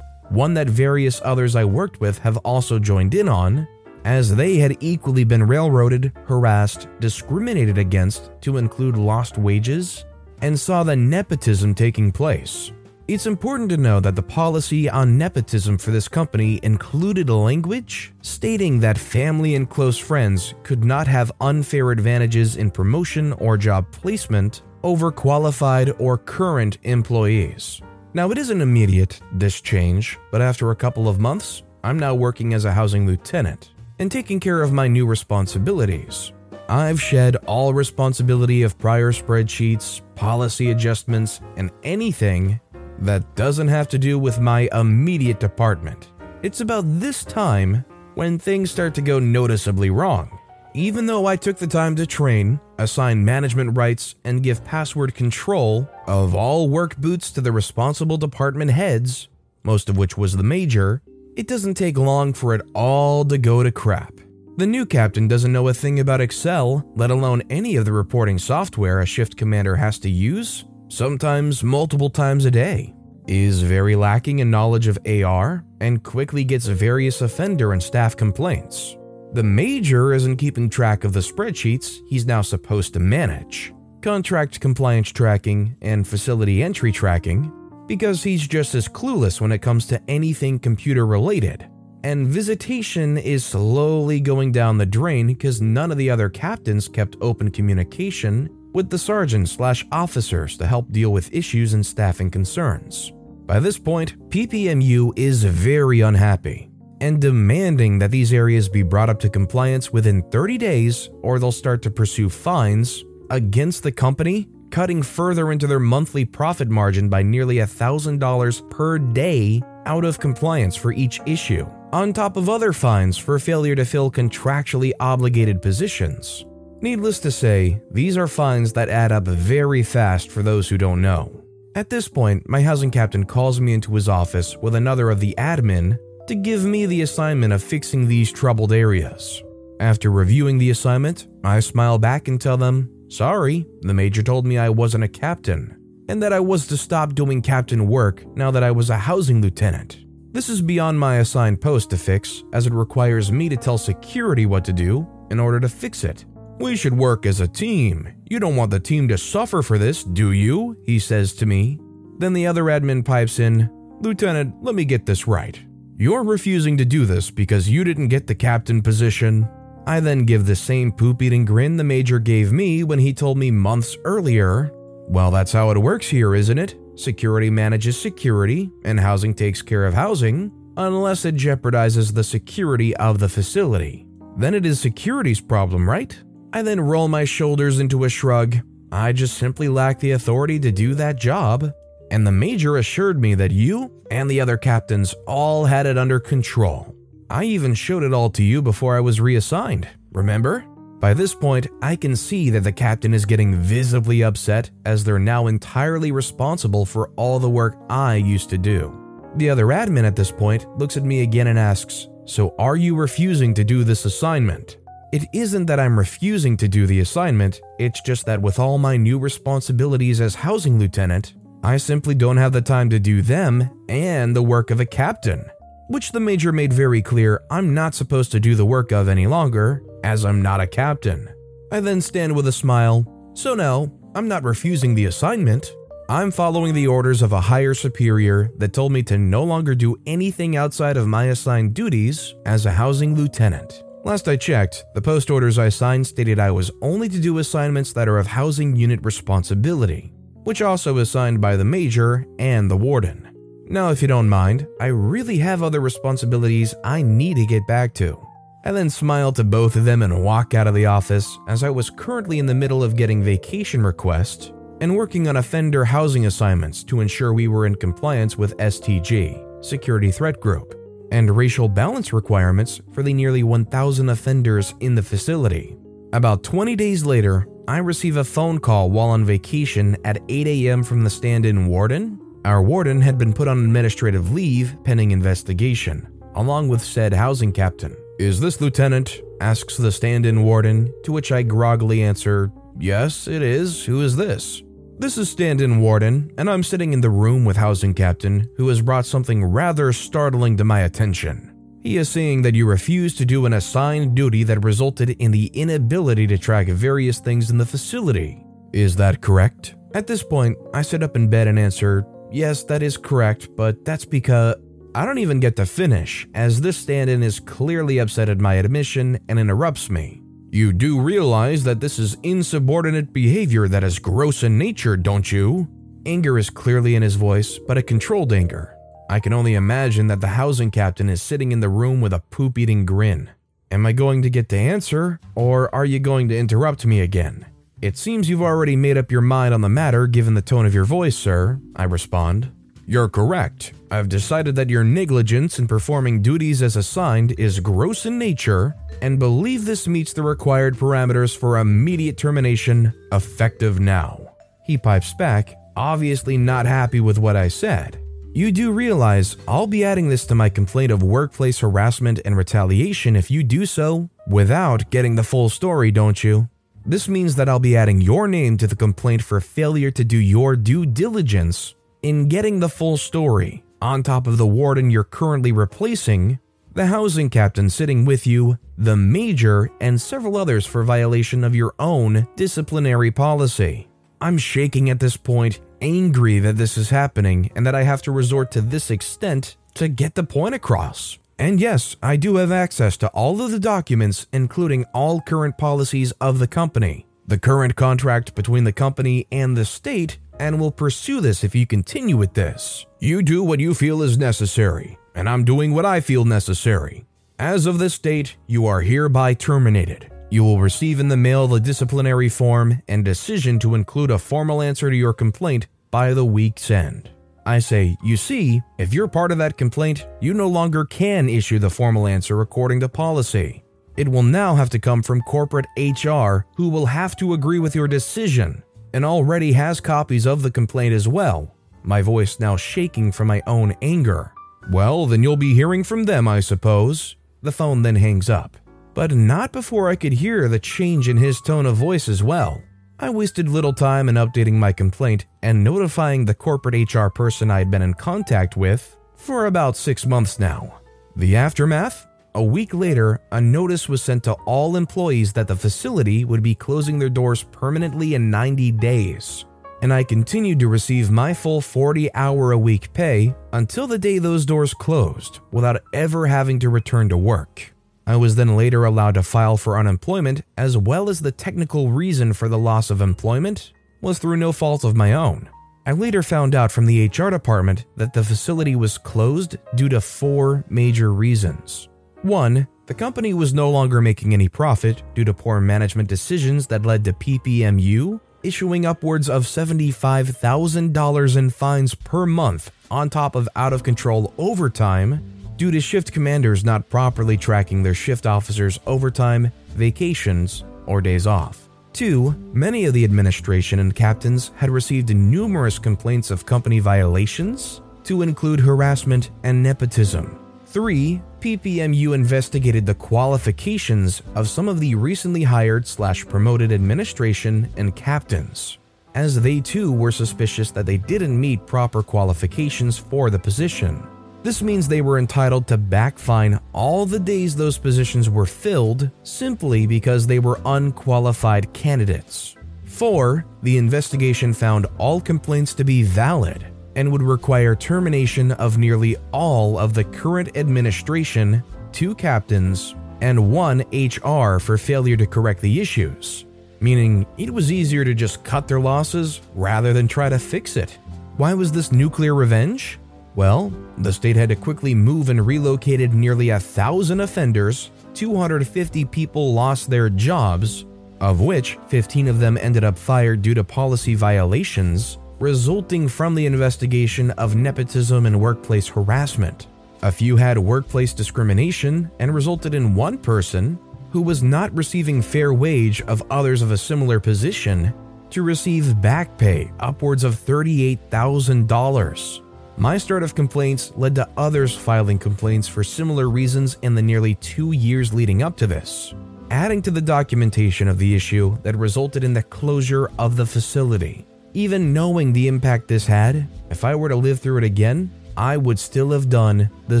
one 0.32 0.54
that 0.54 0.68
various 0.68 1.20
others 1.24 1.54
I 1.54 1.64
worked 1.64 2.00
with 2.00 2.18
have 2.18 2.38
also 2.38 2.78
joined 2.78 3.14
in 3.14 3.28
on, 3.28 3.68
as 4.04 4.34
they 4.34 4.56
had 4.56 4.78
equally 4.80 5.24
been 5.24 5.46
railroaded, 5.46 6.12
harassed, 6.24 6.88
discriminated 7.00 7.76
against 7.76 8.30
to 8.40 8.56
include 8.56 8.96
lost 8.96 9.36
wages, 9.36 10.06
and 10.40 10.58
saw 10.58 10.82
the 10.82 10.96
nepotism 10.96 11.74
taking 11.74 12.10
place. 12.10 12.72
It's 13.08 13.26
important 13.26 13.68
to 13.70 13.76
know 13.76 14.00
that 14.00 14.16
the 14.16 14.22
policy 14.22 14.88
on 14.88 15.18
nepotism 15.18 15.76
for 15.76 15.90
this 15.90 16.08
company 16.08 16.58
included 16.62 17.28
a 17.28 17.34
language 17.34 18.14
stating 18.22 18.80
that 18.80 18.96
family 18.96 19.54
and 19.54 19.68
close 19.68 19.98
friends 19.98 20.54
could 20.62 20.82
not 20.82 21.06
have 21.06 21.30
unfair 21.40 21.90
advantages 21.90 22.56
in 22.56 22.70
promotion 22.70 23.34
or 23.34 23.58
job 23.58 23.90
placement 23.92 24.62
over 24.82 25.12
qualified 25.12 25.92
or 25.98 26.16
current 26.16 26.78
employees. 26.84 27.82
Now, 28.14 28.30
it 28.30 28.36
isn't 28.36 28.60
immediate, 28.60 29.20
this 29.32 29.62
change, 29.62 30.18
but 30.30 30.42
after 30.42 30.70
a 30.70 30.76
couple 30.76 31.08
of 31.08 31.18
months, 31.18 31.62
I'm 31.82 31.98
now 31.98 32.14
working 32.14 32.52
as 32.52 32.66
a 32.66 32.72
housing 32.72 33.06
lieutenant 33.06 33.72
and 33.98 34.12
taking 34.12 34.38
care 34.38 34.60
of 34.60 34.70
my 34.70 34.86
new 34.86 35.06
responsibilities. 35.06 36.32
I've 36.68 37.00
shed 37.00 37.36
all 37.46 37.72
responsibility 37.72 38.64
of 38.64 38.78
prior 38.78 39.12
spreadsheets, 39.12 40.02
policy 40.14 40.72
adjustments, 40.72 41.40
and 41.56 41.70
anything 41.84 42.60
that 42.98 43.34
doesn't 43.34 43.68
have 43.68 43.88
to 43.88 43.98
do 43.98 44.18
with 44.18 44.38
my 44.38 44.68
immediate 44.72 45.40
department. 45.40 46.12
It's 46.42 46.60
about 46.60 46.84
this 46.86 47.24
time 47.24 47.82
when 48.14 48.38
things 48.38 48.70
start 48.70 48.94
to 48.96 49.00
go 49.02 49.18
noticeably 49.18 49.88
wrong. 49.88 50.38
Even 50.74 51.04
though 51.04 51.26
I 51.26 51.36
took 51.36 51.58
the 51.58 51.66
time 51.66 51.96
to 51.96 52.06
train, 52.06 52.58
assign 52.78 53.24
management 53.24 53.76
rights, 53.76 54.14
and 54.24 54.42
give 54.42 54.64
password 54.64 55.14
control 55.14 55.86
of 56.06 56.34
all 56.34 56.70
workbooks 56.70 57.32
to 57.34 57.42
the 57.42 57.52
responsible 57.52 58.16
department 58.16 58.70
heads, 58.70 59.28
most 59.64 59.90
of 59.90 59.98
which 59.98 60.16
was 60.16 60.34
the 60.34 60.42
major, 60.42 61.02
it 61.36 61.46
doesn't 61.46 61.74
take 61.74 61.98
long 61.98 62.32
for 62.32 62.54
it 62.54 62.62
all 62.74 63.22
to 63.26 63.36
go 63.36 63.62
to 63.62 63.70
crap. 63.70 64.14
The 64.56 64.66
new 64.66 64.86
captain 64.86 65.28
doesn't 65.28 65.52
know 65.52 65.68
a 65.68 65.74
thing 65.74 66.00
about 66.00 66.22
Excel, 66.22 66.90
let 66.94 67.10
alone 67.10 67.42
any 67.50 67.76
of 67.76 67.84
the 67.84 67.92
reporting 67.92 68.38
software 68.38 69.00
a 69.00 69.06
shift 69.06 69.36
commander 69.36 69.76
has 69.76 69.98
to 70.00 70.10
use, 70.10 70.64
sometimes 70.88 71.62
multiple 71.62 72.10
times 72.10 72.46
a 72.46 72.50
day, 72.50 72.94
is 73.26 73.62
very 73.62 73.94
lacking 73.94 74.38
in 74.38 74.50
knowledge 74.50 74.86
of 74.86 74.98
AR, 75.06 75.64
and 75.80 76.02
quickly 76.02 76.44
gets 76.44 76.66
various 76.66 77.20
offender 77.20 77.72
and 77.74 77.82
staff 77.82 78.16
complaints. 78.16 78.96
The 79.32 79.42
major 79.42 80.12
isn't 80.12 80.36
keeping 80.36 80.68
track 80.68 81.04
of 81.04 81.14
the 81.14 81.20
spreadsheets 81.20 82.00
he's 82.06 82.26
now 82.26 82.42
supposed 82.42 82.92
to 82.92 83.00
manage, 83.00 83.72
contract 84.02 84.60
compliance 84.60 85.08
tracking, 85.08 85.74
and 85.80 86.06
facility 86.06 86.62
entry 86.62 86.92
tracking, 86.92 87.50
because 87.86 88.22
he's 88.22 88.46
just 88.46 88.74
as 88.74 88.88
clueless 88.88 89.40
when 89.40 89.50
it 89.50 89.62
comes 89.62 89.86
to 89.86 90.02
anything 90.06 90.58
computer 90.58 91.06
related. 91.06 91.66
And 92.04 92.26
visitation 92.26 93.16
is 93.16 93.42
slowly 93.42 94.20
going 94.20 94.52
down 94.52 94.76
the 94.76 94.84
drain 94.84 95.28
because 95.28 95.62
none 95.62 95.90
of 95.90 95.96
the 95.96 96.10
other 96.10 96.28
captains 96.28 96.86
kept 96.86 97.16
open 97.22 97.50
communication 97.50 98.50
with 98.74 98.90
the 98.90 98.98
sergeants 98.98 99.52
slash 99.52 99.86
officers 99.92 100.58
to 100.58 100.66
help 100.66 100.92
deal 100.92 101.10
with 101.10 101.32
issues 101.32 101.72
and 101.72 101.86
staffing 101.86 102.30
concerns. 102.30 103.12
By 103.46 103.60
this 103.60 103.78
point, 103.78 104.28
PPMU 104.28 105.14
is 105.16 105.42
very 105.42 106.02
unhappy 106.02 106.71
and 107.02 107.20
demanding 107.20 107.98
that 107.98 108.12
these 108.12 108.32
areas 108.32 108.68
be 108.68 108.84
brought 108.84 109.10
up 109.10 109.18
to 109.18 109.28
compliance 109.28 109.92
within 109.92 110.22
30 110.30 110.56
days 110.56 111.10
or 111.20 111.40
they'll 111.40 111.50
start 111.50 111.82
to 111.82 111.90
pursue 111.90 112.28
fines 112.28 113.04
against 113.28 113.82
the 113.82 113.90
company, 113.90 114.48
cutting 114.70 115.02
further 115.02 115.50
into 115.50 115.66
their 115.66 115.80
monthly 115.80 116.24
profit 116.24 116.68
margin 116.68 117.08
by 117.08 117.20
nearly 117.20 117.56
$1,000 117.56 118.70
per 118.70 118.98
day 118.98 119.60
out 119.84 120.04
of 120.04 120.20
compliance 120.20 120.76
for 120.76 120.92
each 120.92 121.20
issue, 121.26 121.66
on 121.92 122.12
top 122.12 122.36
of 122.36 122.48
other 122.48 122.72
fines 122.72 123.18
for 123.18 123.36
failure 123.40 123.74
to 123.74 123.84
fill 123.84 124.08
contractually 124.08 124.92
obligated 125.00 125.60
positions. 125.60 126.46
Needless 126.82 127.18
to 127.20 127.32
say, 127.32 127.82
these 127.90 128.16
are 128.16 128.28
fines 128.28 128.72
that 128.74 128.88
add 128.88 129.10
up 129.10 129.26
very 129.26 129.82
fast 129.82 130.30
for 130.30 130.44
those 130.44 130.68
who 130.68 130.78
don't 130.78 131.02
know. 131.02 131.42
At 131.74 131.90
this 131.90 132.06
point, 132.06 132.48
my 132.48 132.60
housing 132.60 132.92
captain 132.92 133.24
calls 133.24 133.60
me 133.60 133.72
into 133.72 133.94
his 133.94 134.08
office 134.08 134.56
with 134.56 134.76
another 134.76 135.10
of 135.10 135.18
the 135.18 135.34
admin 135.36 135.98
to 136.26 136.34
give 136.34 136.64
me 136.64 136.86
the 136.86 137.02
assignment 137.02 137.52
of 137.52 137.62
fixing 137.62 138.06
these 138.06 138.32
troubled 138.32 138.72
areas. 138.72 139.42
After 139.80 140.10
reviewing 140.10 140.58
the 140.58 140.70
assignment, 140.70 141.26
I 141.44 141.60
smile 141.60 141.98
back 141.98 142.28
and 142.28 142.40
tell 142.40 142.56
them, 142.56 142.88
Sorry, 143.08 143.66
the 143.82 143.92
major 143.92 144.22
told 144.22 144.46
me 144.46 144.56
I 144.56 144.70
wasn't 144.70 145.04
a 145.04 145.08
captain, 145.08 145.76
and 146.08 146.22
that 146.22 146.32
I 146.32 146.40
was 146.40 146.66
to 146.68 146.76
stop 146.76 147.14
doing 147.14 147.42
captain 147.42 147.86
work 147.86 148.24
now 148.36 148.50
that 148.50 148.62
I 148.62 148.70
was 148.70 148.90
a 148.90 148.96
housing 148.96 149.42
lieutenant. 149.42 149.98
This 150.32 150.48
is 150.48 150.62
beyond 150.62 150.98
my 150.98 151.16
assigned 151.16 151.60
post 151.60 151.90
to 151.90 151.98
fix, 151.98 152.42
as 152.54 152.66
it 152.66 152.72
requires 152.72 153.30
me 153.30 153.50
to 153.50 153.56
tell 153.56 153.76
security 153.76 154.46
what 154.46 154.64
to 154.64 154.72
do 154.72 155.06
in 155.30 155.38
order 155.38 155.60
to 155.60 155.68
fix 155.68 156.04
it. 156.04 156.24
We 156.58 156.76
should 156.76 156.96
work 156.96 157.26
as 157.26 157.40
a 157.40 157.48
team. 157.48 158.08
You 158.30 158.38
don't 158.38 158.56
want 158.56 158.70
the 158.70 158.80
team 158.80 159.08
to 159.08 159.18
suffer 159.18 159.62
for 159.62 159.78
this, 159.78 160.04
do 160.04 160.32
you? 160.32 160.78
He 160.84 160.98
says 160.98 161.34
to 161.34 161.46
me. 161.46 161.78
Then 162.18 162.32
the 162.32 162.46
other 162.46 162.64
admin 162.64 163.04
pipes 163.04 163.40
in 163.40 163.68
Lieutenant, 164.00 164.54
let 164.62 164.74
me 164.74 164.84
get 164.84 165.06
this 165.06 165.26
right. 165.26 165.60
You're 165.98 166.24
refusing 166.24 166.76
to 166.78 166.84
do 166.84 167.04
this 167.04 167.30
because 167.30 167.68
you 167.68 167.84
didn't 167.84 168.08
get 168.08 168.26
the 168.26 168.34
captain 168.34 168.82
position. 168.82 169.48
I 169.86 170.00
then 170.00 170.24
give 170.24 170.46
the 170.46 170.56
same 170.56 170.92
poop 170.92 171.22
eating 171.22 171.44
grin 171.44 171.76
the 171.76 171.84
major 171.84 172.18
gave 172.18 172.52
me 172.52 172.84
when 172.84 172.98
he 172.98 173.12
told 173.12 173.36
me 173.38 173.50
months 173.50 173.96
earlier. 174.04 174.70
Well, 175.08 175.30
that's 175.30 175.52
how 175.52 175.70
it 175.70 175.78
works 175.78 176.08
here, 176.08 176.34
isn't 176.34 176.58
it? 176.58 176.76
Security 176.94 177.50
manages 177.50 178.00
security, 178.00 178.70
and 178.84 178.98
housing 178.98 179.34
takes 179.34 179.62
care 179.62 179.84
of 179.84 179.94
housing, 179.94 180.52
unless 180.76 181.24
it 181.24 181.36
jeopardizes 181.36 182.14
the 182.14 182.24
security 182.24 182.96
of 182.96 183.18
the 183.18 183.28
facility. 183.28 184.06
Then 184.36 184.54
it 184.54 184.64
is 184.64 184.80
security's 184.80 185.40
problem, 185.40 185.88
right? 185.88 186.16
I 186.52 186.62
then 186.62 186.80
roll 186.80 187.08
my 187.08 187.24
shoulders 187.24 187.80
into 187.80 188.04
a 188.04 188.08
shrug. 188.08 188.56
I 188.90 189.12
just 189.12 189.38
simply 189.38 189.68
lack 189.68 190.00
the 190.00 190.12
authority 190.12 190.58
to 190.60 190.72
do 190.72 190.94
that 190.94 191.16
job. 191.16 191.72
And 192.10 192.26
the 192.26 192.32
major 192.32 192.76
assured 192.76 193.18
me 193.18 193.34
that 193.36 193.52
you 193.52 193.90
and 194.12 194.30
the 194.30 194.42
other 194.42 194.58
captains 194.58 195.14
all 195.26 195.64
had 195.64 195.86
it 195.86 195.96
under 195.96 196.20
control. 196.20 196.94
I 197.30 197.44
even 197.44 197.72
showed 197.72 198.02
it 198.02 198.12
all 198.12 198.28
to 198.30 198.42
you 198.42 198.60
before 198.60 198.94
I 198.94 199.00
was 199.00 199.22
reassigned, 199.22 199.88
remember? 200.12 200.66
By 201.00 201.14
this 201.14 201.34
point, 201.34 201.66
I 201.80 201.96
can 201.96 202.14
see 202.14 202.50
that 202.50 202.60
the 202.60 202.72
captain 202.72 203.14
is 203.14 203.24
getting 203.24 203.56
visibly 203.56 204.22
upset 204.22 204.70
as 204.84 205.02
they're 205.02 205.18
now 205.18 205.46
entirely 205.46 206.12
responsible 206.12 206.84
for 206.84 207.08
all 207.16 207.38
the 207.38 207.48
work 207.48 207.74
I 207.88 208.16
used 208.16 208.50
to 208.50 208.58
do. 208.58 208.94
The 209.36 209.48
other 209.48 209.64
admin 209.68 210.04
at 210.04 210.14
this 210.14 210.30
point 210.30 210.68
looks 210.78 210.98
at 210.98 211.04
me 211.04 211.22
again 211.22 211.46
and 211.46 211.58
asks, 211.58 212.06
So 212.26 212.54
are 212.58 212.76
you 212.76 212.94
refusing 212.94 213.54
to 213.54 213.64
do 213.64 213.82
this 213.82 214.04
assignment? 214.04 214.76
It 215.10 215.24
isn't 215.32 215.66
that 215.66 215.80
I'm 215.80 215.98
refusing 215.98 216.58
to 216.58 216.68
do 216.68 216.86
the 216.86 217.00
assignment, 217.00 217.62
it's 217.78 218.02
just 218.02 218.26
that 218.26 218.42
with 218.42 218.58
all 218.58 218.76
my 218.76 218.98
new 218.98 219.18
responsibilities 219.18 220.20
as 220.20 220.34
housing 220.34 220.78
lieutenant, 220.78 221.32
I 221.64 221.76
simply 221.76 222.16
don't 222.16 222.38
have 222.38 222.52
the 222.52 222.60
time 222.60 222.90
to 222.90 222.98
do 222.98 223.22
them 223.22 223.70
and 223.88 224.34
the 224.34 224.42
work 224.42 224.72
of 224.72 224.80
a 224.80 224.86
captain. 224.86 225.44
Which 225.88 226.10
the 226.10 226.18
major 226.18 226.50
made 226.50 226.72
very 226.72 227.00
clear 227.02 227.42
I'm 227.50 227.72
not 227.72 227.94
supposed 227.94 228.32
to 228.32 228.40
do 228.40 228.56
the 228.56 228.66
work 228.66 228.90
of 228.90 229.08
any 229.08 229.28
longer, 229.28 229.82
as 230.02 230.24
I'm 230.24 230.42
not 230.42 230.60
a 230.60 230.66
captain. 230.66 231.28
I 231.70 231.78
then 231.78 232.00
stand 232.00 232.34
with 232.34 232.48
a 232.48 232.52
smile. 232.52 233.06
So, 233.34 233.54
no, 233.54 233.92
I'm 234.16 234.26
not 234.26 234.42
refusing 234.42 234.94
the 234.94 235.04
assignment. 235.04 235.72
I'm 236.08 236.32
following 236.32 236.74
the 236.74 236.88
orders 236.88 237.22
of 237.22 237.32
a 237.32 237.40
higher 237.40 237.74
superior 237.74 238.50
that 238.58 238.72
told 238.72 238.90
me 238.90 239.04
to 239.04 239.16
no 239.16 239.44
longer 239.44 239.76
do 239.76 239.96
anything 240.04 240.56
outside 240.56 240.96
of 240.96 241.06
my 241.06 241.26
assigned 241.26 241.74
duties 241.74 242.34
as 242.44 242.66
a 242.66 242.72
housing 242.72 243.14
lieutenant. 243.14 243.84
Last 244.04 244.26
I 244.26 244.36
checked, 244.36 244.84
the 244.94 245.00
post 245.00 245.30
orders 245.30 245.60
I 245.60 245.68
signed 245.68 246.08
stated 246.08 246.40
I 246.40 246.50
was 246.50 246.72
only 246.82 247.08
to 247.08 247.20
do 247.20 247.38
assignments 247.38 247.92
that 247.92 248.08
are 248.08 248.18
of 248.18 248.26
housing 248.26 248.74
unit 248.74 249.04
responsibility, 249.04 250.12
which 250.44 250.62
also 250.62 250.98
is 250.98 251.10
signed 251.10 251.40
by 251.40 251.56
the 251.56 251.64
major 251.64 252.26
and 252.38 252.70
the 252.70 252.76
warden. 252.76 253.28
Now, 253.66 253.90
if 253.90 254.02
you 254.02 254.08
don't 254.08 254.28
mind, 254.28 254.66
I 254.80 254.86
really 254.86 255.38
have 255.38 255.62
other 255.62 255.80
responsibilities 255.80 256.74
I 256.84 257.02
need 257.02 257.36
to 257.36 257.46
get 257.46 257.66
back 257.66 257.94
to. 257.94 258.20
I 258.64 258.72
then 258.72 258.90
smiled 258.90 259.36
to 259.36 259.44
both 259.44 259.76
of 259.76 259.84
them 259.84 260.02
and 260.02 260.22
walk 260.22 260.54
out 260.54 260.66
of 260.66 260.74
the 260.74 260.86
office 260.86 261.38
as 261.48 261.64
I 261.64 261.70
was 261.70 261.90
currently 261.90 262.38
in 262.38 262.46
the 262.46 262.54
middle 262.54 262.84
of 262.84 262.96
getting 262.96 263.22
vacation 263.22 263.82
requests 263.82 264.52
and 264.80 264.96
working 264.96 265.28
on 265.28 265.36
offender 265.36 265.84
housing 265.84 266.26
assignments 266.26 266.84
to 266.84 267.00
ensure 267.00 267.32
we 267.32 267.48
were 267.48 267.66
in 267.66 267.74
compliance 267.74 268.36
with 268.36 268.56
STG, 268.58 269.64
Security 269.64 270.10
Threat 270.10 270.40
Group 270.40 270.74
and 271.12 271.36
racial 271.36 271.68
balance 271.68 272.12
requirements 272.12 272.80
for 272.92 273.02
the 273.02 273.12
nearly 273.12 273.42
1,000 273.42 274.08
offenders 274.08 274.74
in 274.80 274.94
the 274.94 275.02
facility. 275.02 275.76
About 276.14 276.42
20 276.42 276.76
days 276.76 277.06
later, 277.06 277.46
I 277.66 277.78
receive 277.78 278.18
a 278.18 278.24
phone 278.24 278.58
call 278.58 278.90
while 278.90 279.08
on 279.08 279.24
vacation 279.24 279.96
at 280.04 280.20
8 280.28 280.46
a.m. 280.46 280.82
from 280.82 281.04
the 281.04 281.08
stand 281.08 281.46
in 281.46 281.66
warden. 281.66 282.20
Our 282.44 282.62
warden 282.62 283.00
had 283.00 283.16
been 283.16 283.32
put 283.32 283.48
on 283.48 283.64
administrative 283.64 284.30
leave 284.30 284.76
pending 284.84 285.12
investigation, 285.12 286.06
along 286.34 286.68
with 286.68 286.82
said 286.82 287.14
housing 287.14 287.50
captain. 287.50 287.96
Is 288.18 288.40
this 288.40 288.60
lieutenant? 288.60 289.22
asks 289.40 289.78
the 289.78 289.90
stand 289.90 290.26
in 290.26 290.42
warden, 290.42 290.92
to 291.04 291.12
which 291.12 291.32
I 291.32 291.42
groggily 291.42 292.02
answer, 292.02 292.52
Yes, 292.78 293.26
it 293.26 293.42
is. 293.42 293.84
Who 293.84 294.02
is 294.02 294.14
this? 294.14 294.62
This 294.98 295.16
is 295.18 295.30
stand 295.30 295.60
in 295.60 295.80
Warden, 295.80 296.30
and 296.38 296.48
I'm 296.48 296.62
sitting 296.62 296.92
in 296.92 297.00
the 297.00 297.10
room 297.10 297.44
with 297.44 297.56
Housing 297.56 297.92
Captain, 297.92 298.48
who 298.56 298.68
has 298.68 298.80
brought 298.80 299.04
something 299.04 299.44
rather 299.44 299.92
startling 299.92 300.56
to 300.58 300.64
my 300.64 300.80
attention. 300.80 301.51
He 301.82 301.96
is 301.96 302.08
saying 302.08 302.42
that 302.42 302.54
you 302.54 302.64
refused 302.64 303.18
to 303.18 303.26
do 303.26 303.44
an 303.44 303.54
assigned 303.54 304.14
duty 304.14 304.44
that 304.44 304.64
resulted 304.64 305.10
in 305.10 305.32
the 305.32 305.46
inability 305.48 306.28
to 306.28 306.38
track 306.38 306.68
various 306.68 307.18
things 307.18 307.50
in 307.50 307.58
the 307.58 307.66
facility. 307.66 308.44
Is 308.72 308.94
that 308.96 309.20
correct? 309.20 309.74
At 309.94 310.06
this 310.06 310.22
point, 310.22 310.56
I 310.72 310.82
sit 310.82 311.02
up 311.02 311.16
in 311.16 311.28
bed 311.28 311.48
and 311.48 311.58
answer, 311.58 312.06
Yes, 312.30 312.62
that 312.64 312.82
is 312.82 312.96
correct, 312.96 313.48
but 313.56 313.84
that's 313.84 314.04
because 314.04 314.54
I 314.94 315.04
don't 315.04 315.18
even 315.18 315.40
get 315.40 315.56
to 315.56 315.66
finish, 315.66 316.26
as 316.34 316.60
this 316.60 316.76
stand 316.76 317.10
in 317.10 317.22
is 317.22 317.40
clearly 317.40 317.98
upset 317.98 318.28
at 318.28 318.38
my 318.38 318.54
admission 318.54 319.18
and 319.28 319.38
interrupts 319.40 319.90
me. 319.90 320.22
You 320.50 320.72
do 320.72 321.00
realize 321.00 321.64
that 321.64 321.80
this 321.80 321.98
is 321.98 322.16
insubordinate 322.22 323.12
behavior 323.12 323.66
that 323.68 323.82
is 323.82 323.98
gross 323.98 324.44
in 324.44 324.56
nature, 324.56 324.96
don't 324.96 325.30
you? 325.32 325.66
Anger 326.06 326.38
is 326.38 326.48
clearly 326.48 326.94
in 326.94 327.02
his 327.02 327.16
voice, 327.16 327.58
but 327.58 327.78
a 327.78 327.82
controlled 327.82 328.32
anger. 328.32 328.76
I 329.12 329.20
can 329.20 329.34
only 329.34 329.52
imagine 329.52 330.06
that 330.06 330.22
the 330.22 330.38
housing 330.40 330.70
captain 330.70 331.10
is 331.10 331.20
sitting 331.20 331.52
in 331.52 331.60
the 331.60 331.68
room 331.68 332.00
with 332.00 332.14
a 332.14 332.20
poop 332.30 332.56
eating 332.56 332.86
grin. 332.86 333.28
Am 333.70 333.84
I 333.84 333.92
going 333.92 334.22
to 334.22 334.30
get 334.30 334.48
to 334.48 334.56
answer, 334.56 335.20
or 335.34 335.72
are 335.74 335.84
you 335.84 335.98
going 335.98 336.30
to 336.30 336.38
interrupt 336.38 336.86
me 336.86 337.00
again? 337.00 337.44
It 337.82 337.98
seems 337.98 338.30
you've 338.30 338.40
already 338.40 338.74
made 338.74 338.96
up 338.96 339.12
your 339.12 339.20
mind 339.20 339.52
on 339.52 339.60
the 339.60 339.68
matter 339.68 340.06
given 340.06 340.32
the 340.32 340.40
tone 340.40 340.64
of 340.64 340.72
your 340.72 340.86
voice, 340.86 341.14
sir, 341.14 341.60
I 341.76 341.84
respond. 341.84 342.50
You're 342.86 343.10
correct. 343.10 343.74
I've 343.90 344.08
decided 344.08 344.56
that 344.56 344.70
your 344.70 344.82
negligence 344.82 345.58
in 345.58 345.68
performing 345.68 346.22
duties 346.22 346.62
as 346.62 346.76
assigned 346.76 347.38
is 347.38 347.60
gross 347.60 348.06
in 348.06 348.18
nature 348.18 348.74
and 349.02 349.18
believe 349.18 349.66
this 349.66 349.86
meets 349.86 350.14
the 350.14 350.22
required 350.22 350.74
parameters 350.74 351.36
for 351.36 351.58
immediate 351.58 352.16
termination, 352.16 352.94
effective 353.12 353.78
now. 353.78 354.32
He 354.64 354.78
pipes 354.78 355.12
back, 355.12 355.54
obviously 355.76 356.38
not 356.38 356.64
happy 356.64 357.00
with 357.00 357.18
what 357.18 357.36
I 357.36 357.48
said. 357.48 358.01
You 358.34 358.50
do 358.50 358.72
realize 358.72 359.36
I'll 359.46 359.66
be 359.66 359.84
adding 359.84 360.08
this 360.08 360.24
to 360.26 360.34
my 360.34 360.48
complaint 360.48 360.90
of 360.90 361.02
workplace 361.02 361.58
harassment 361.58 362.18
and 362.24 362.34
retaliation 362.34 363.14
if 363.14 363.30
you 363.30 363.44
do 363.44 363.66
so 363.66 364.08
without 364.26 364.88
getting 364.88 365.16
the 365.16 365.22
full 365.22 365.50
story, 365.50 365.90
don't 365.90 366.24
you? 366.24 366.48
This 366.86 367.08
means 367.08 367.34
that 367.36 367.50
I'll 367.50 367.58
be 367.58 367.76
adding 367.76 368.00
your 368.00 368.26
name 368.26 368.56
to 368.56 368.66
the 368.66 368.74
complaint 368.74 369.22
for 369.22 369.38
failure 369.38 369.90
to 369.90 370.02
do 370.02 370.16
your 370.16 370.56
due 370.56 370.86
diligence 370.86 371.74
in 372.02 372.26
getting 372.26 372.58
the 372.58 372.70
full 372.70 372.96
story, 372.96 373.64
on 373.82 374.02
top 374.02 374.26
of 374.26 374.38
the 374.38 374.46
warden 374.46 374.90
you're 374.90 375.04
currently 375.04 375.52
replacing, 375.52 376.38
the 376.72 376.86
housing 376.86 377.28
captain 377.28 377.68
sitting 377.68 378.06
with 378.06 378.26
you, 378.26 378.58
the 378.78 378.96
major, 378.96 379.70
and 379.82 380.00
several 380.00 380.38
others 380.38 380.64
for 380.64 380.82
violation 380.82 381.44
of 381.44 381.54
your 381.54 381.74
own 381.78 382.26
disciplinary 382.36 383.10
policy. 383.10 383.88
I'm 384.22 384.38
shaking 384.38 384.88
at 384.88 385.00
this 385.00 385.18
point 385.18 385.60
angry 385.82 386.38
that 386.38 386.56
this 386.56 386.78
is 386.78 386.88
happening 386.88 387.50
and 387.54 387.66
that 387.66 387.74
I 387.74 387.82
have 387.82 388.00
to 388.02 388.12
resort 388.12 388.50
to 388.52 388.62
this 388.62 388.90
extent 388.90 389.56
to 389.74 389.88
get 389.88 390.14
the 390.14 390.24
point 390.24 390.54
across. 390.54 391.18
And 391.38 391.60
yes, 391.60 391.96
I 392.02 392.16
do 392.16 392.36
have 392.36 392.52
access 392.52 392.96
to 392.98 393.08
all 393.08 393.42
of 393.42 393.50
the 393.50 393.58
documents, 393.58 394.26
including 394.32 394.84
all 394.94 395.20
current 395.20 395.58
policies 395.58 396.12
of 396.20 396.38
the 396.38 396.46
company, 396.46 397.06
the 397.26 397.38
current 397.38 397.74
contract 397.74 398.34
between 398.34 398.64
the 398.64 398.72
company 398.72 399.26
and 399.32 399.56
the 399.56 399.64
state, 399.64 400.18
and 400.38 400.60
will 400.60 400.70
pursue 400.70 401.20
this 401.20 401.42
if 401.42 401.54
you 401.54 401.66
continue 401.66 402.16
with 402.16 402.34
this. 402.34 402.86
You 403.00 403.22
do 403.22 403.42
what 403.42 403.60
you 403.60 403.74
feel 403.74 404.02
is 404.02 404.16
necessary, 404.16 404.98
and 405.14 405.28
I'm 405.28 405.44
doing 405.44 405.74
what 405.74 405.84
I 405.84 406.00
feel 406.00 406.24
necessary. 406.24 407.04
As 407.38 407.66
of 407.66 407.78
this 407.78 407.98
date, 407.98 408.36
you 408.46 408.66
are 408.66 408.82
hereby 408.82 409.34
terminated. 409.34 410.11
You 410.32 410.44
will 410.44 410.62
receive 410.62 410.98
in 410.98 411.08
the 411.08 411.16
mail 411.18 411.46
the 411.46 411.60
disciplinary 411.60 412.30
form 412.30 412.80
and 412.88 413.04
decision 413.04 413.58
to 413.58 413.74
include 413.74 414.10
a 414.10 414.18
formal 414.18 414.62
answer 414.62 414.88
to 414.88 414.96
your 414.96 415.12
complaint 415.12 415.66
by 415.90 416.14
the 416.14 416.24
week's 416.24 416.70
end. 416.70 417.10
I 417.44 417.58
say, 417.58 417.98
you 418.02 418.16
see, 418.16 418.62
if 418.78 418.94
you're 418.94 419.08
part 419.08 419.30
of 419.30 419.36
that 419.36 419.58
complaint, 419.58 420.06
you 420.22 420.32
no 420.32 420.48
longer 420.48 420.86
can 420.86 421.28
issue 421.28 421.58
the 421.58 421.68
formal 421.68 422.06
answer 422.06 422.40
according 422.40 422.80
to 422.80 422.88
policy. 422.88 423.62
It 423.98 424.08
will 424.08 424.22
now 424.22 424.54
have 424.54 424.70
to 424.70 424.78
come 424.78 425.02
from 425.02 425.20
corporate 425.20 425.66
HR, 425.76 426.46
who 426.56 426.70
will 426.70 426.86
have 426.86 427.14
to 427.16 427.34
agree 427.34 427.58
with 427.58 427.74
your 427.74 427.86
decision, 427.86 428.62
and 428.94 429.04
already 429.04 429.52
has 429.52 429.82
copies 429.82 430.24
of 430.24 430.40
the 430.40 430.50
complaint 430.50 430.94
as 430.94 431.06
well. 431.06 431.54
My 431.82 432.00
voice 432.00 432.40
now 432.40 432.56
shaking 432.56 433.12
from 433.12 433.28
my 433.28 433.42
own 433.46 433.74
anger. 433.82 434.32
Well, 434.70 435.04
then 435.04 435.22
you'll 435.22 435.36
be 435.36 435.52
hearing 435.52 435.84
from 435.84 436.04
them, 436.04 436.26
I 436.26 436.40
suppose. 436.40 437.16
The 437.42 437.52
phone 437.52 437.82
then 437.82 437.96
hangs 437.96 438.30
up 438.30 438.56
but 438.94 439.12
not 439.12 439.52
before 439.52 439.88
I 439.88 439.96
could 439.96 440.12
hear 440.12 440.48
the 440.48 440.58
change 440.58 441.08
in 441.08 441.16
his 441.16 441.40
tone 441.40 441.66
of 441.66 441.76
voice 441.76 442.08
as 442.08 442.22
well. 442.22 442.62
I 442.98 443.10
wasted 443.10 443.48
little 443.48 443.72
time 443.72 444.08
in 444.08 444.14
updating 444.14 444.54
my 444.54 444.72
complaint 444.72 445.26
and 445.42 445.64
notifying 445.64 446.24
the 446.24 446.34
corporate 446.34 446.94
HR 446.94 447.08
person 447.08 447.50
I 447.50 447.58
had 447.58 447.70
been 447.70 447.82
in 447.82 447.94
contact 447.94 448.56
with 448.56 448.96
for 449.16 449.46
about 449.46 449.76
six 449.76 450.06
months 450.06 450.38
now. 450.38 450.80
The 451.16 451.36
aftermath? 451.36 452.06
A 452.34 452.42
week 452.42 452.72
later, 452.72 453.20
a 453.30 453.40
notice 453.40 453.88
was 453.88 454.02
sent 454.02 454.24
to 454.24 454.32
all 454.46 454.76
employees 454.76 455.32
that 455.34 455.48
the 455.48 455.56
facility 455.56 456.24
would 456.24 456.42
be 456.42 456.54
closing 456.54 456.98
their 456.98 457.10
doors 457.10 457.42
permanently 457.42 458.14
in 458.14 458.30
90 458.30 458.72
days. 458.72 459.44
And 459.82 459.92
I 459.92 460.04
continued 460.04 460.60
to 460.60 460.68
receive 460.68 461.10
my 461.10 461.34
full 461.34 461.60
40 461.60 462.14
hour 462.14 462.52
a 462.52 462.58
week 462.58 462.92
pay 462.92 463.34
until 463.52 463.86
the 463.86 463.98
day 463.98 464.18
those 464.18 464.46
doors 464.46 464.72
closed 464.72 465.40
without 465.50 465.82
ever 465.92 466.26
having 466.26 466.58
to 466.60 466.70
return 466.70 467.08
to 467.10 467.16
work. 467.16 467.72
I 468.06 468.16
was 468.16 468.34
then 468.34 468.56
later 468.56 468.84
allowed 468.84 469.14
to 469.14 469.22
file 469.22 469.56
for 469.56 469.78
unemployment, 469.78 470.42
as 470.56 470.76
well 470.76 471.08
as 471.08 471.20
the 471.20 471.32
technical 471.32 471.90
reason 471.90 472.32
for 472.32 472.48
the 472.48 472.58
loss 472.58 472.90
of 472.90 473.00
employment 473.00 473.72
was 474.00 474.18
through 474.18 474.36
no 474.36 474.52
fault 474.52 474.84
of 474.84 474.96
my 474.96 475.12
own. 475.12 475.48
I 475.86 475.92
later 475.92 476.22
found 476.22 476.54
out 476.54 476.72
from 476.72 476.86
the 476.86 477.06
HR 477.06 477.30
department 477.30 477.86
that 477.96 478.12
the 478.12 478.24
facility 478.24 478.76
was 478.76 478.98
closed 478.98 479.56
due 479.74 479.88
to 479.88 480.00
four 480.00 480.64
major 480.68 481.12
reasons. 481.12 481.88
One, 482.22 482.68
the 482.86 482.94
company 482.94 483.34
was 483.34 483.54
no 483.54 483.70
longer 483.70 484.00
making 484.00 484.32
any 484.32 484.48
profit 484.48 485.02
due 485.14 485.24
to 485.24 485.34
poor 485.34 485.60
management 485.60 486.08
decisions 486.08 486.66
that 486.68 486.86
led 486.86 487.04
to 487.04 487.12
PPMU 487.12 488.20
issuing 488.42 488.84
upwards 488.86 489.28
of 489.28 489.44
$75,000 489.44 491.36
in 491.36 491.50
fines 491.50 491.94
per 491.94 492.26
month 492.26 492.70
on 492.90 493.08
top 493.08 493.34
of 493.34 493.48
out 493.54 493.72
of 493.72 493.82
control 493.82 494.34
overtime 494.38 495.41
due 495.62 495.70
to 495.70 495.80
shift 495.80 496.10
commanders 496.10 496.64
not 496.64 496.88
properly 496.88 497.36
tracking 497.36 497.84
their 497.84 497.94
shift 497.94 498.26
officers' 498.26 498.80
overtime, 498.84 499.48
vacations, 499.68 500.64
or 500.86 501.00
days 501.00 501.24
off. 501.24 501.68
2. 501.92 502.34
Many 502.52 502.86
of 502.86 502.94
the 502.94 503.04
administration 503.04 503.78
and 503.78 503.94
captains 503.94 504.50
had 504.56 504.70
received 504.70 505.14
numerous 505.14 505.78
complaints 505.78 506.32
of 506.32 506.44
company 506.44 506.80
violations, 506.80 507.80
to 508.02 508.22
include 508.22 508.58
harassment 508.58 509.30
and 509.44 509.62
nepotism. 509.62 510.36
3. 510.66 511.22
PPMU 511.38 512.12
investigated 512.12 512.84
the 512.84 512.96
qualifications 512.96 514.20
of 514.34 514.48
some 514.48 514.66
of 514.66 514.80
the 514.80 514.96
recently 514.96 515.44
hired 515.44 515.86
slash 515.86 516.26
promoted 516.26 516.72
administration 516.72 517.68
and 517.76 517.94
captains, 517.94 518.78
as 519.14 519.40
they 519.40 519.60
too 519.60 519.92
were 519.92 520.10
suspicious 520.10 520.72
that 520.72 520.86
they 520.86 520.96
didn't 520.96 521.40
meet 521.40 521.68
proper 521.68 522.02
qualifications 522.02 522.98
for 522.98 523.30
the 523.30 523.38
position. 523.38 524.02
This 524.42 524.60
means 524.60 524.88
they 524.88 525.02
were 525.02 525.20
entitled 525.20 525.68
to 525.68 525.78
backfine 525.78 526.60
all 526.72 527.06
the 527.06 527.20
days 527.20 527.54
those 527.54 527.78
positions 527.78 528.28
were 528.28 528.46
filled 528.46 529.08
simply 529.22 529.86
because 529.86 530.26
they 530.26 530.40
were 530.40 530.60
unqualified 530.64 531.72
candidates. 531.72 532.56
4. 532.86 533.44
The 533.62 533.78
investigation 533.78 534.52
found 534.52 534.86
all 534.98 535.20
complaints 535.20 535.74
to 535.74 535.84
be 535.84 536.02
valid 536.02 536.66
and 536.96 537.10
would 537.12 537.22
require 537.22 537.76
termination 537.76 538.50
of 538.52 538.78
nearly 538.78 539.16
all 539.30 539.78
of 539.78 539.94
the 539.94 540.04
current 540.04 540.56
administration, 540.56 541.62
two 541.92 542.14
captains, 542.16 542.96
and 543.20 543.52
one 543.52 543.84
HR 543.92 544.58
for 544.58 544.76
failure 544.76 545.16
to 545.16 545.26
correct 545.26 545.60
the 545.60 545.80
issues, 545.80 546.46
meaning 546.80 547.24
it 547.38 547.48
was 547.48 547.70
easier 547.70 548.04
to 548.04 548.12
just 548.12 548.42
cut 548.42 548.66
their 548.66 548.80
losses 548.80 549.40
rather 549.54 549.92
than 549.92 550.08
try 550.08 550.28
to 550.28 550.38
fix 550.40 550.76
it. 550.76 550.98
Why 551.36 551.54
was 551.54 551.70
this 551.70 551.92
nuclear 551.92 552.34
revenge? 552.34 552.98
Well, 553.34 553.72
the 553.98 554.12
state 554.12 554.36
had 554.36 554.50
to 554.50 554.56
quickly 554.56 554.94
move 554.94 555.30
and 555.30 555.46
relocated 555.46 556.12
nearly 556.12 556.50
a 556.50 556.60
thousand 556.60 557.20
offenders, 557.20 557.90
250 558.14 559.06
people 559.06 559.54
lost 559.54 559.88
their 559.88 560.10
jobs, 560.10 560.84
of 561.20 561.40
which 561.40 561.78
15 561.88 562.28
of 562.28 562.40
them 562.40 562.58
ended 562.58 562.84
up 562.84 562.98
fired 562.98 563.40
due 563.40 563.54
to 563.54 563.64
policy 563.64 564.14
violations, 564.14 565.16
resulting 565.38 566.08
from 566.08 566.34
the 566.34 566.44
investigation 566.44 567.30
of 567.32 567.56
nepotism 567.56 568.26
and 568.26 568.38
workplace 568.38 568.88
harassment. 568.88 569.66
A 570.02 570.12
few 570.12 570.36
had 570.36 570.58
workplace 570.58 571.14
discrimination 571.14 572.10
and 572.18 572.34
resulted 572.34 572.74
in 572.74 572.94
one 572.94 573.16
person 573.16 573.78
who 574.10 574.20
was 574.20 574.42
not 574.42 574.76
receiving 574.76 575.22
fair 575.22 575.54
wage 575.54 576.02
of 576.02 576.22
others 576.30 576.60
of 576.60 576.70
a 576.70 576.76
similar 576.76 577.18
position 577.18 577.94
to 578.28 578.42
receive 578.42 579.00
back 579.00 579.38
pay 579.38 579.72
upwards 579.80 580.24
of 580.24 580.34
$38,000. 580.34 582.41
My 582.76 582.98
start 582.98 583.22
of 583.22 583.34
complaints 583.34 583.92
led 583.96 584.14
to 584.16 584.28
others 584.36 584.74
filing 584.74 585.18
complaints 585.18 585.68
for 585.68 585.84
similar 585.84 586.28
reasons 586.30 586.78
in 586.82 586.94
the 586.94 587.02
nearly 587.02 587.34
two 587.36 587.72
years 587.72 588.12
leading 588.12 588.42
up 588.42 588.56
to 588.56 588.66
this. 588.66 589.14
adding 589.52 589.82
to 589.82 589.90
the 589.90 590.00
documentation 590.00 590.88
of 590.88 590.98
the 590.98 591.14
issue 591.14 591.56
that 591.62 591.76
resulted 591.76 592.24
in 592.24 592.32
the 592.32 592.42
closure 592.42 593.10
of 593.18 593.36
the 593.36 593.44
facility. 593.46 594.26
Even 594.54 594.94
knowing 594.94 595.32
the 595.32 595.46
impact 595.46 595.88
this 595.88 596.06
had, 596.06 596.48
if 596.70 596.84
I 596.84 596.94
were 596.94 597.10
to 597.10 597.16
live 597.16 597.38
through 597.40 597.58
it 597.58 597.64
again, 597.64 598.10
I 598.36 598.56
would 598.56 598.78
still 598.78 599.10
have 599.10 599.28
done 599.28 599.70
the 599.88 600.00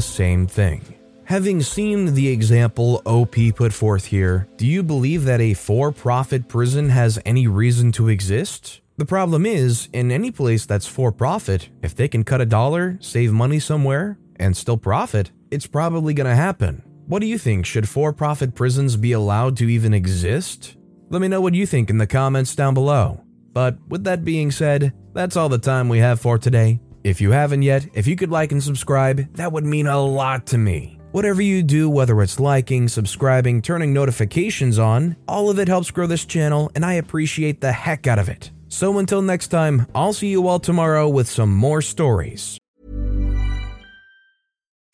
same 0.00 0.46
thing. 0.46 0.82
Having 1.24 1.62
seen 1.62 2.14
the 2.14 2.28
example 2.28 3.02
OP 3.06 3.36
put 3.54 3.72
forth 3.72 4.06
here, 4.06 4.48
do 4.56 4.66
you 4.66 4.82
believe 4.82 5.24
that 5.24 5.40
a 5.40 5.54
for 5.54 5.92
profit 5.92 6.48
prison 6.48 6.88
has 6.88 7.18
any 7.24 7.46
reason 7.46 7.92
to 7.92 8.08
exist? 8.08 8.81
The 8.98 9.06
problem 9.06 9.46
is, 9.46 9.88
in 9.92 10.12
any 10.12 10.30
place 10.30 10.66
that's 10.66 10.86
for 10.86 11.12
profit, 11.12 11.70
if 11.82 11.94
they 11.94 12.08
can 12.08 12.24
cut 12.24 12.42
a 12.42 12.46
dollar, 12.46 12.98
save 13.00 13.32
money 13.32 13.58
somewhere, 13.58 14.18
and 14.36 14.56
still 14.56 14.76
profit, 14.76 15.32
it's 15.50 15.66
probably 15.66 16.14
to 16.14 16.34
happen. 16.34 16.82
What 17.06 17.20
do 17.20 17.26
you 17.26 17.38
think? 17.38 17.66
Should 17.66 17.88
for 17.88 18.12
profit 18.12 18.54
prisons 18.54 18.96
be 18.96 19.12
allowed 19.12 19.56
to 19.58 19.68
even 19.68 19.94
exist? 19.94 20.76
Let 21.08 21.20
me 21.20 21.28
know 21.28 21.40
what 21.40 21.54
you 21.54 21.66
think 21.66 21.90
in 21.90 21.98
the 21.98 22.06
comments 22.06 22.54
down 22.54 22.74
below. 22.74 23.24
But 23.52 23.78
with 23.88 24.04
that 24.04 24.24
being 24.24 24.50
said, 24.50 24.92
that's 25.12 25.36
all 25.36 25.48
the 25.48 25.58
time 25.58 25.88
we 25.88 25.98
have 25.98 26.20
for 26.20 26.38
today. 26.38 26.80
If 27.04 27.20
you 27.20 27.32
haven't 27.32 27.62
yet, 27.62 27.86
if 27.94 28.06
you 28.06 28.16
could 28.16 28.30
like 28.30 28.52
and 28.52 28.62
subscribe, 28.62 29.34
that 29.34 29.52
would 29.52 29.64
mean 29.64 29.86
a 29.86 30.00
lot 30.00 30.46
to 30.48 30.58
me. 30.58 30.98
Whatever 31.10 31.42
you 31.42 31.62
do, 31.62 31.90
whether 31.90 32.22
it's 32.22 32.40
liking, 32.40 32.88
subscribing, 32.88 33.60
turning 33.60 33.92
notifications 33.92 34.78
on, 34.78 35.16
all 35.28 35.50
of 35.50 35.58
it 35.58 35.68
helps 35.68 35.90
grow 35.90 36.06
this 36.06 36.24
channel, 36.24 36.70
and 36.74 36.84
I 36.84 36.94
appreciate 36.94 37.60
the 37.60 37.72
heck 37.72 38.06
out 38.06 38.18
of 38.18 38.28
it. 38.28 38.50
So 38.72 38.98
until 38.98 39.20
next 39.20 39.48
time, 39.48 39.84
I'll 39.94 40.14
see 40.14 40.28
you 40.28 40.48
all 40.48 40.58
tomorrow 40.58 41.06
with 41.06 41.28
some 41.28 41.52
more 41.52 41.82
stories. 41.82 42.56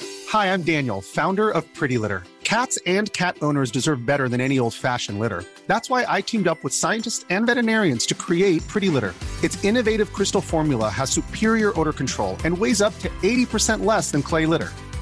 Hi, 0.03 0.53
I'm 0.53 0.62
Daniel, 0.62 1.01
founder 1.01 1.49
of 1.49 1.62
Pretty 1.75 1.97
Litter. 1.97 2.25
Cats 2.43 2.77
and 2.87 3.11
cat 3.12 3.37
owners 3.41 3.71
deserve 3.71 4.05
better 4.05 4.29
than 4.29 4.41
any 4.41 4.59
old 4.59 4.75
fashioned 4.75 5.21
litter. 5.21 5.45
That's 5.69 5.88
why 5.88 6.05
I 6.09 6.23
teamed 6.23 6.49
up 6.49 6.64
with 6.64 6.75
scientists 6.75 7.25
and 7.31 7.47
veterinarians 7.47 8.05
to 8.07 8.17
create 8.17 8.67
Pretty 8.67 8.88
Litter. 8.88 9.14
Its 9.45 9.62
innovative 9.64 10.12
crystal 10.12 10.41
formula 10.41 10.88
has 10.88 11.09
superior 11.09 11.71
odor 11.79 11.93
control 11.93 12.37
and 12.45 12.59
weighs 12.59 12.83
up 12.83 12.99
to 12.99 13.09
80% 13.23 13.85
less 13.85 14.11
than 14.11 14.25
clay 14.25 14.45
litter. 14.45 14.73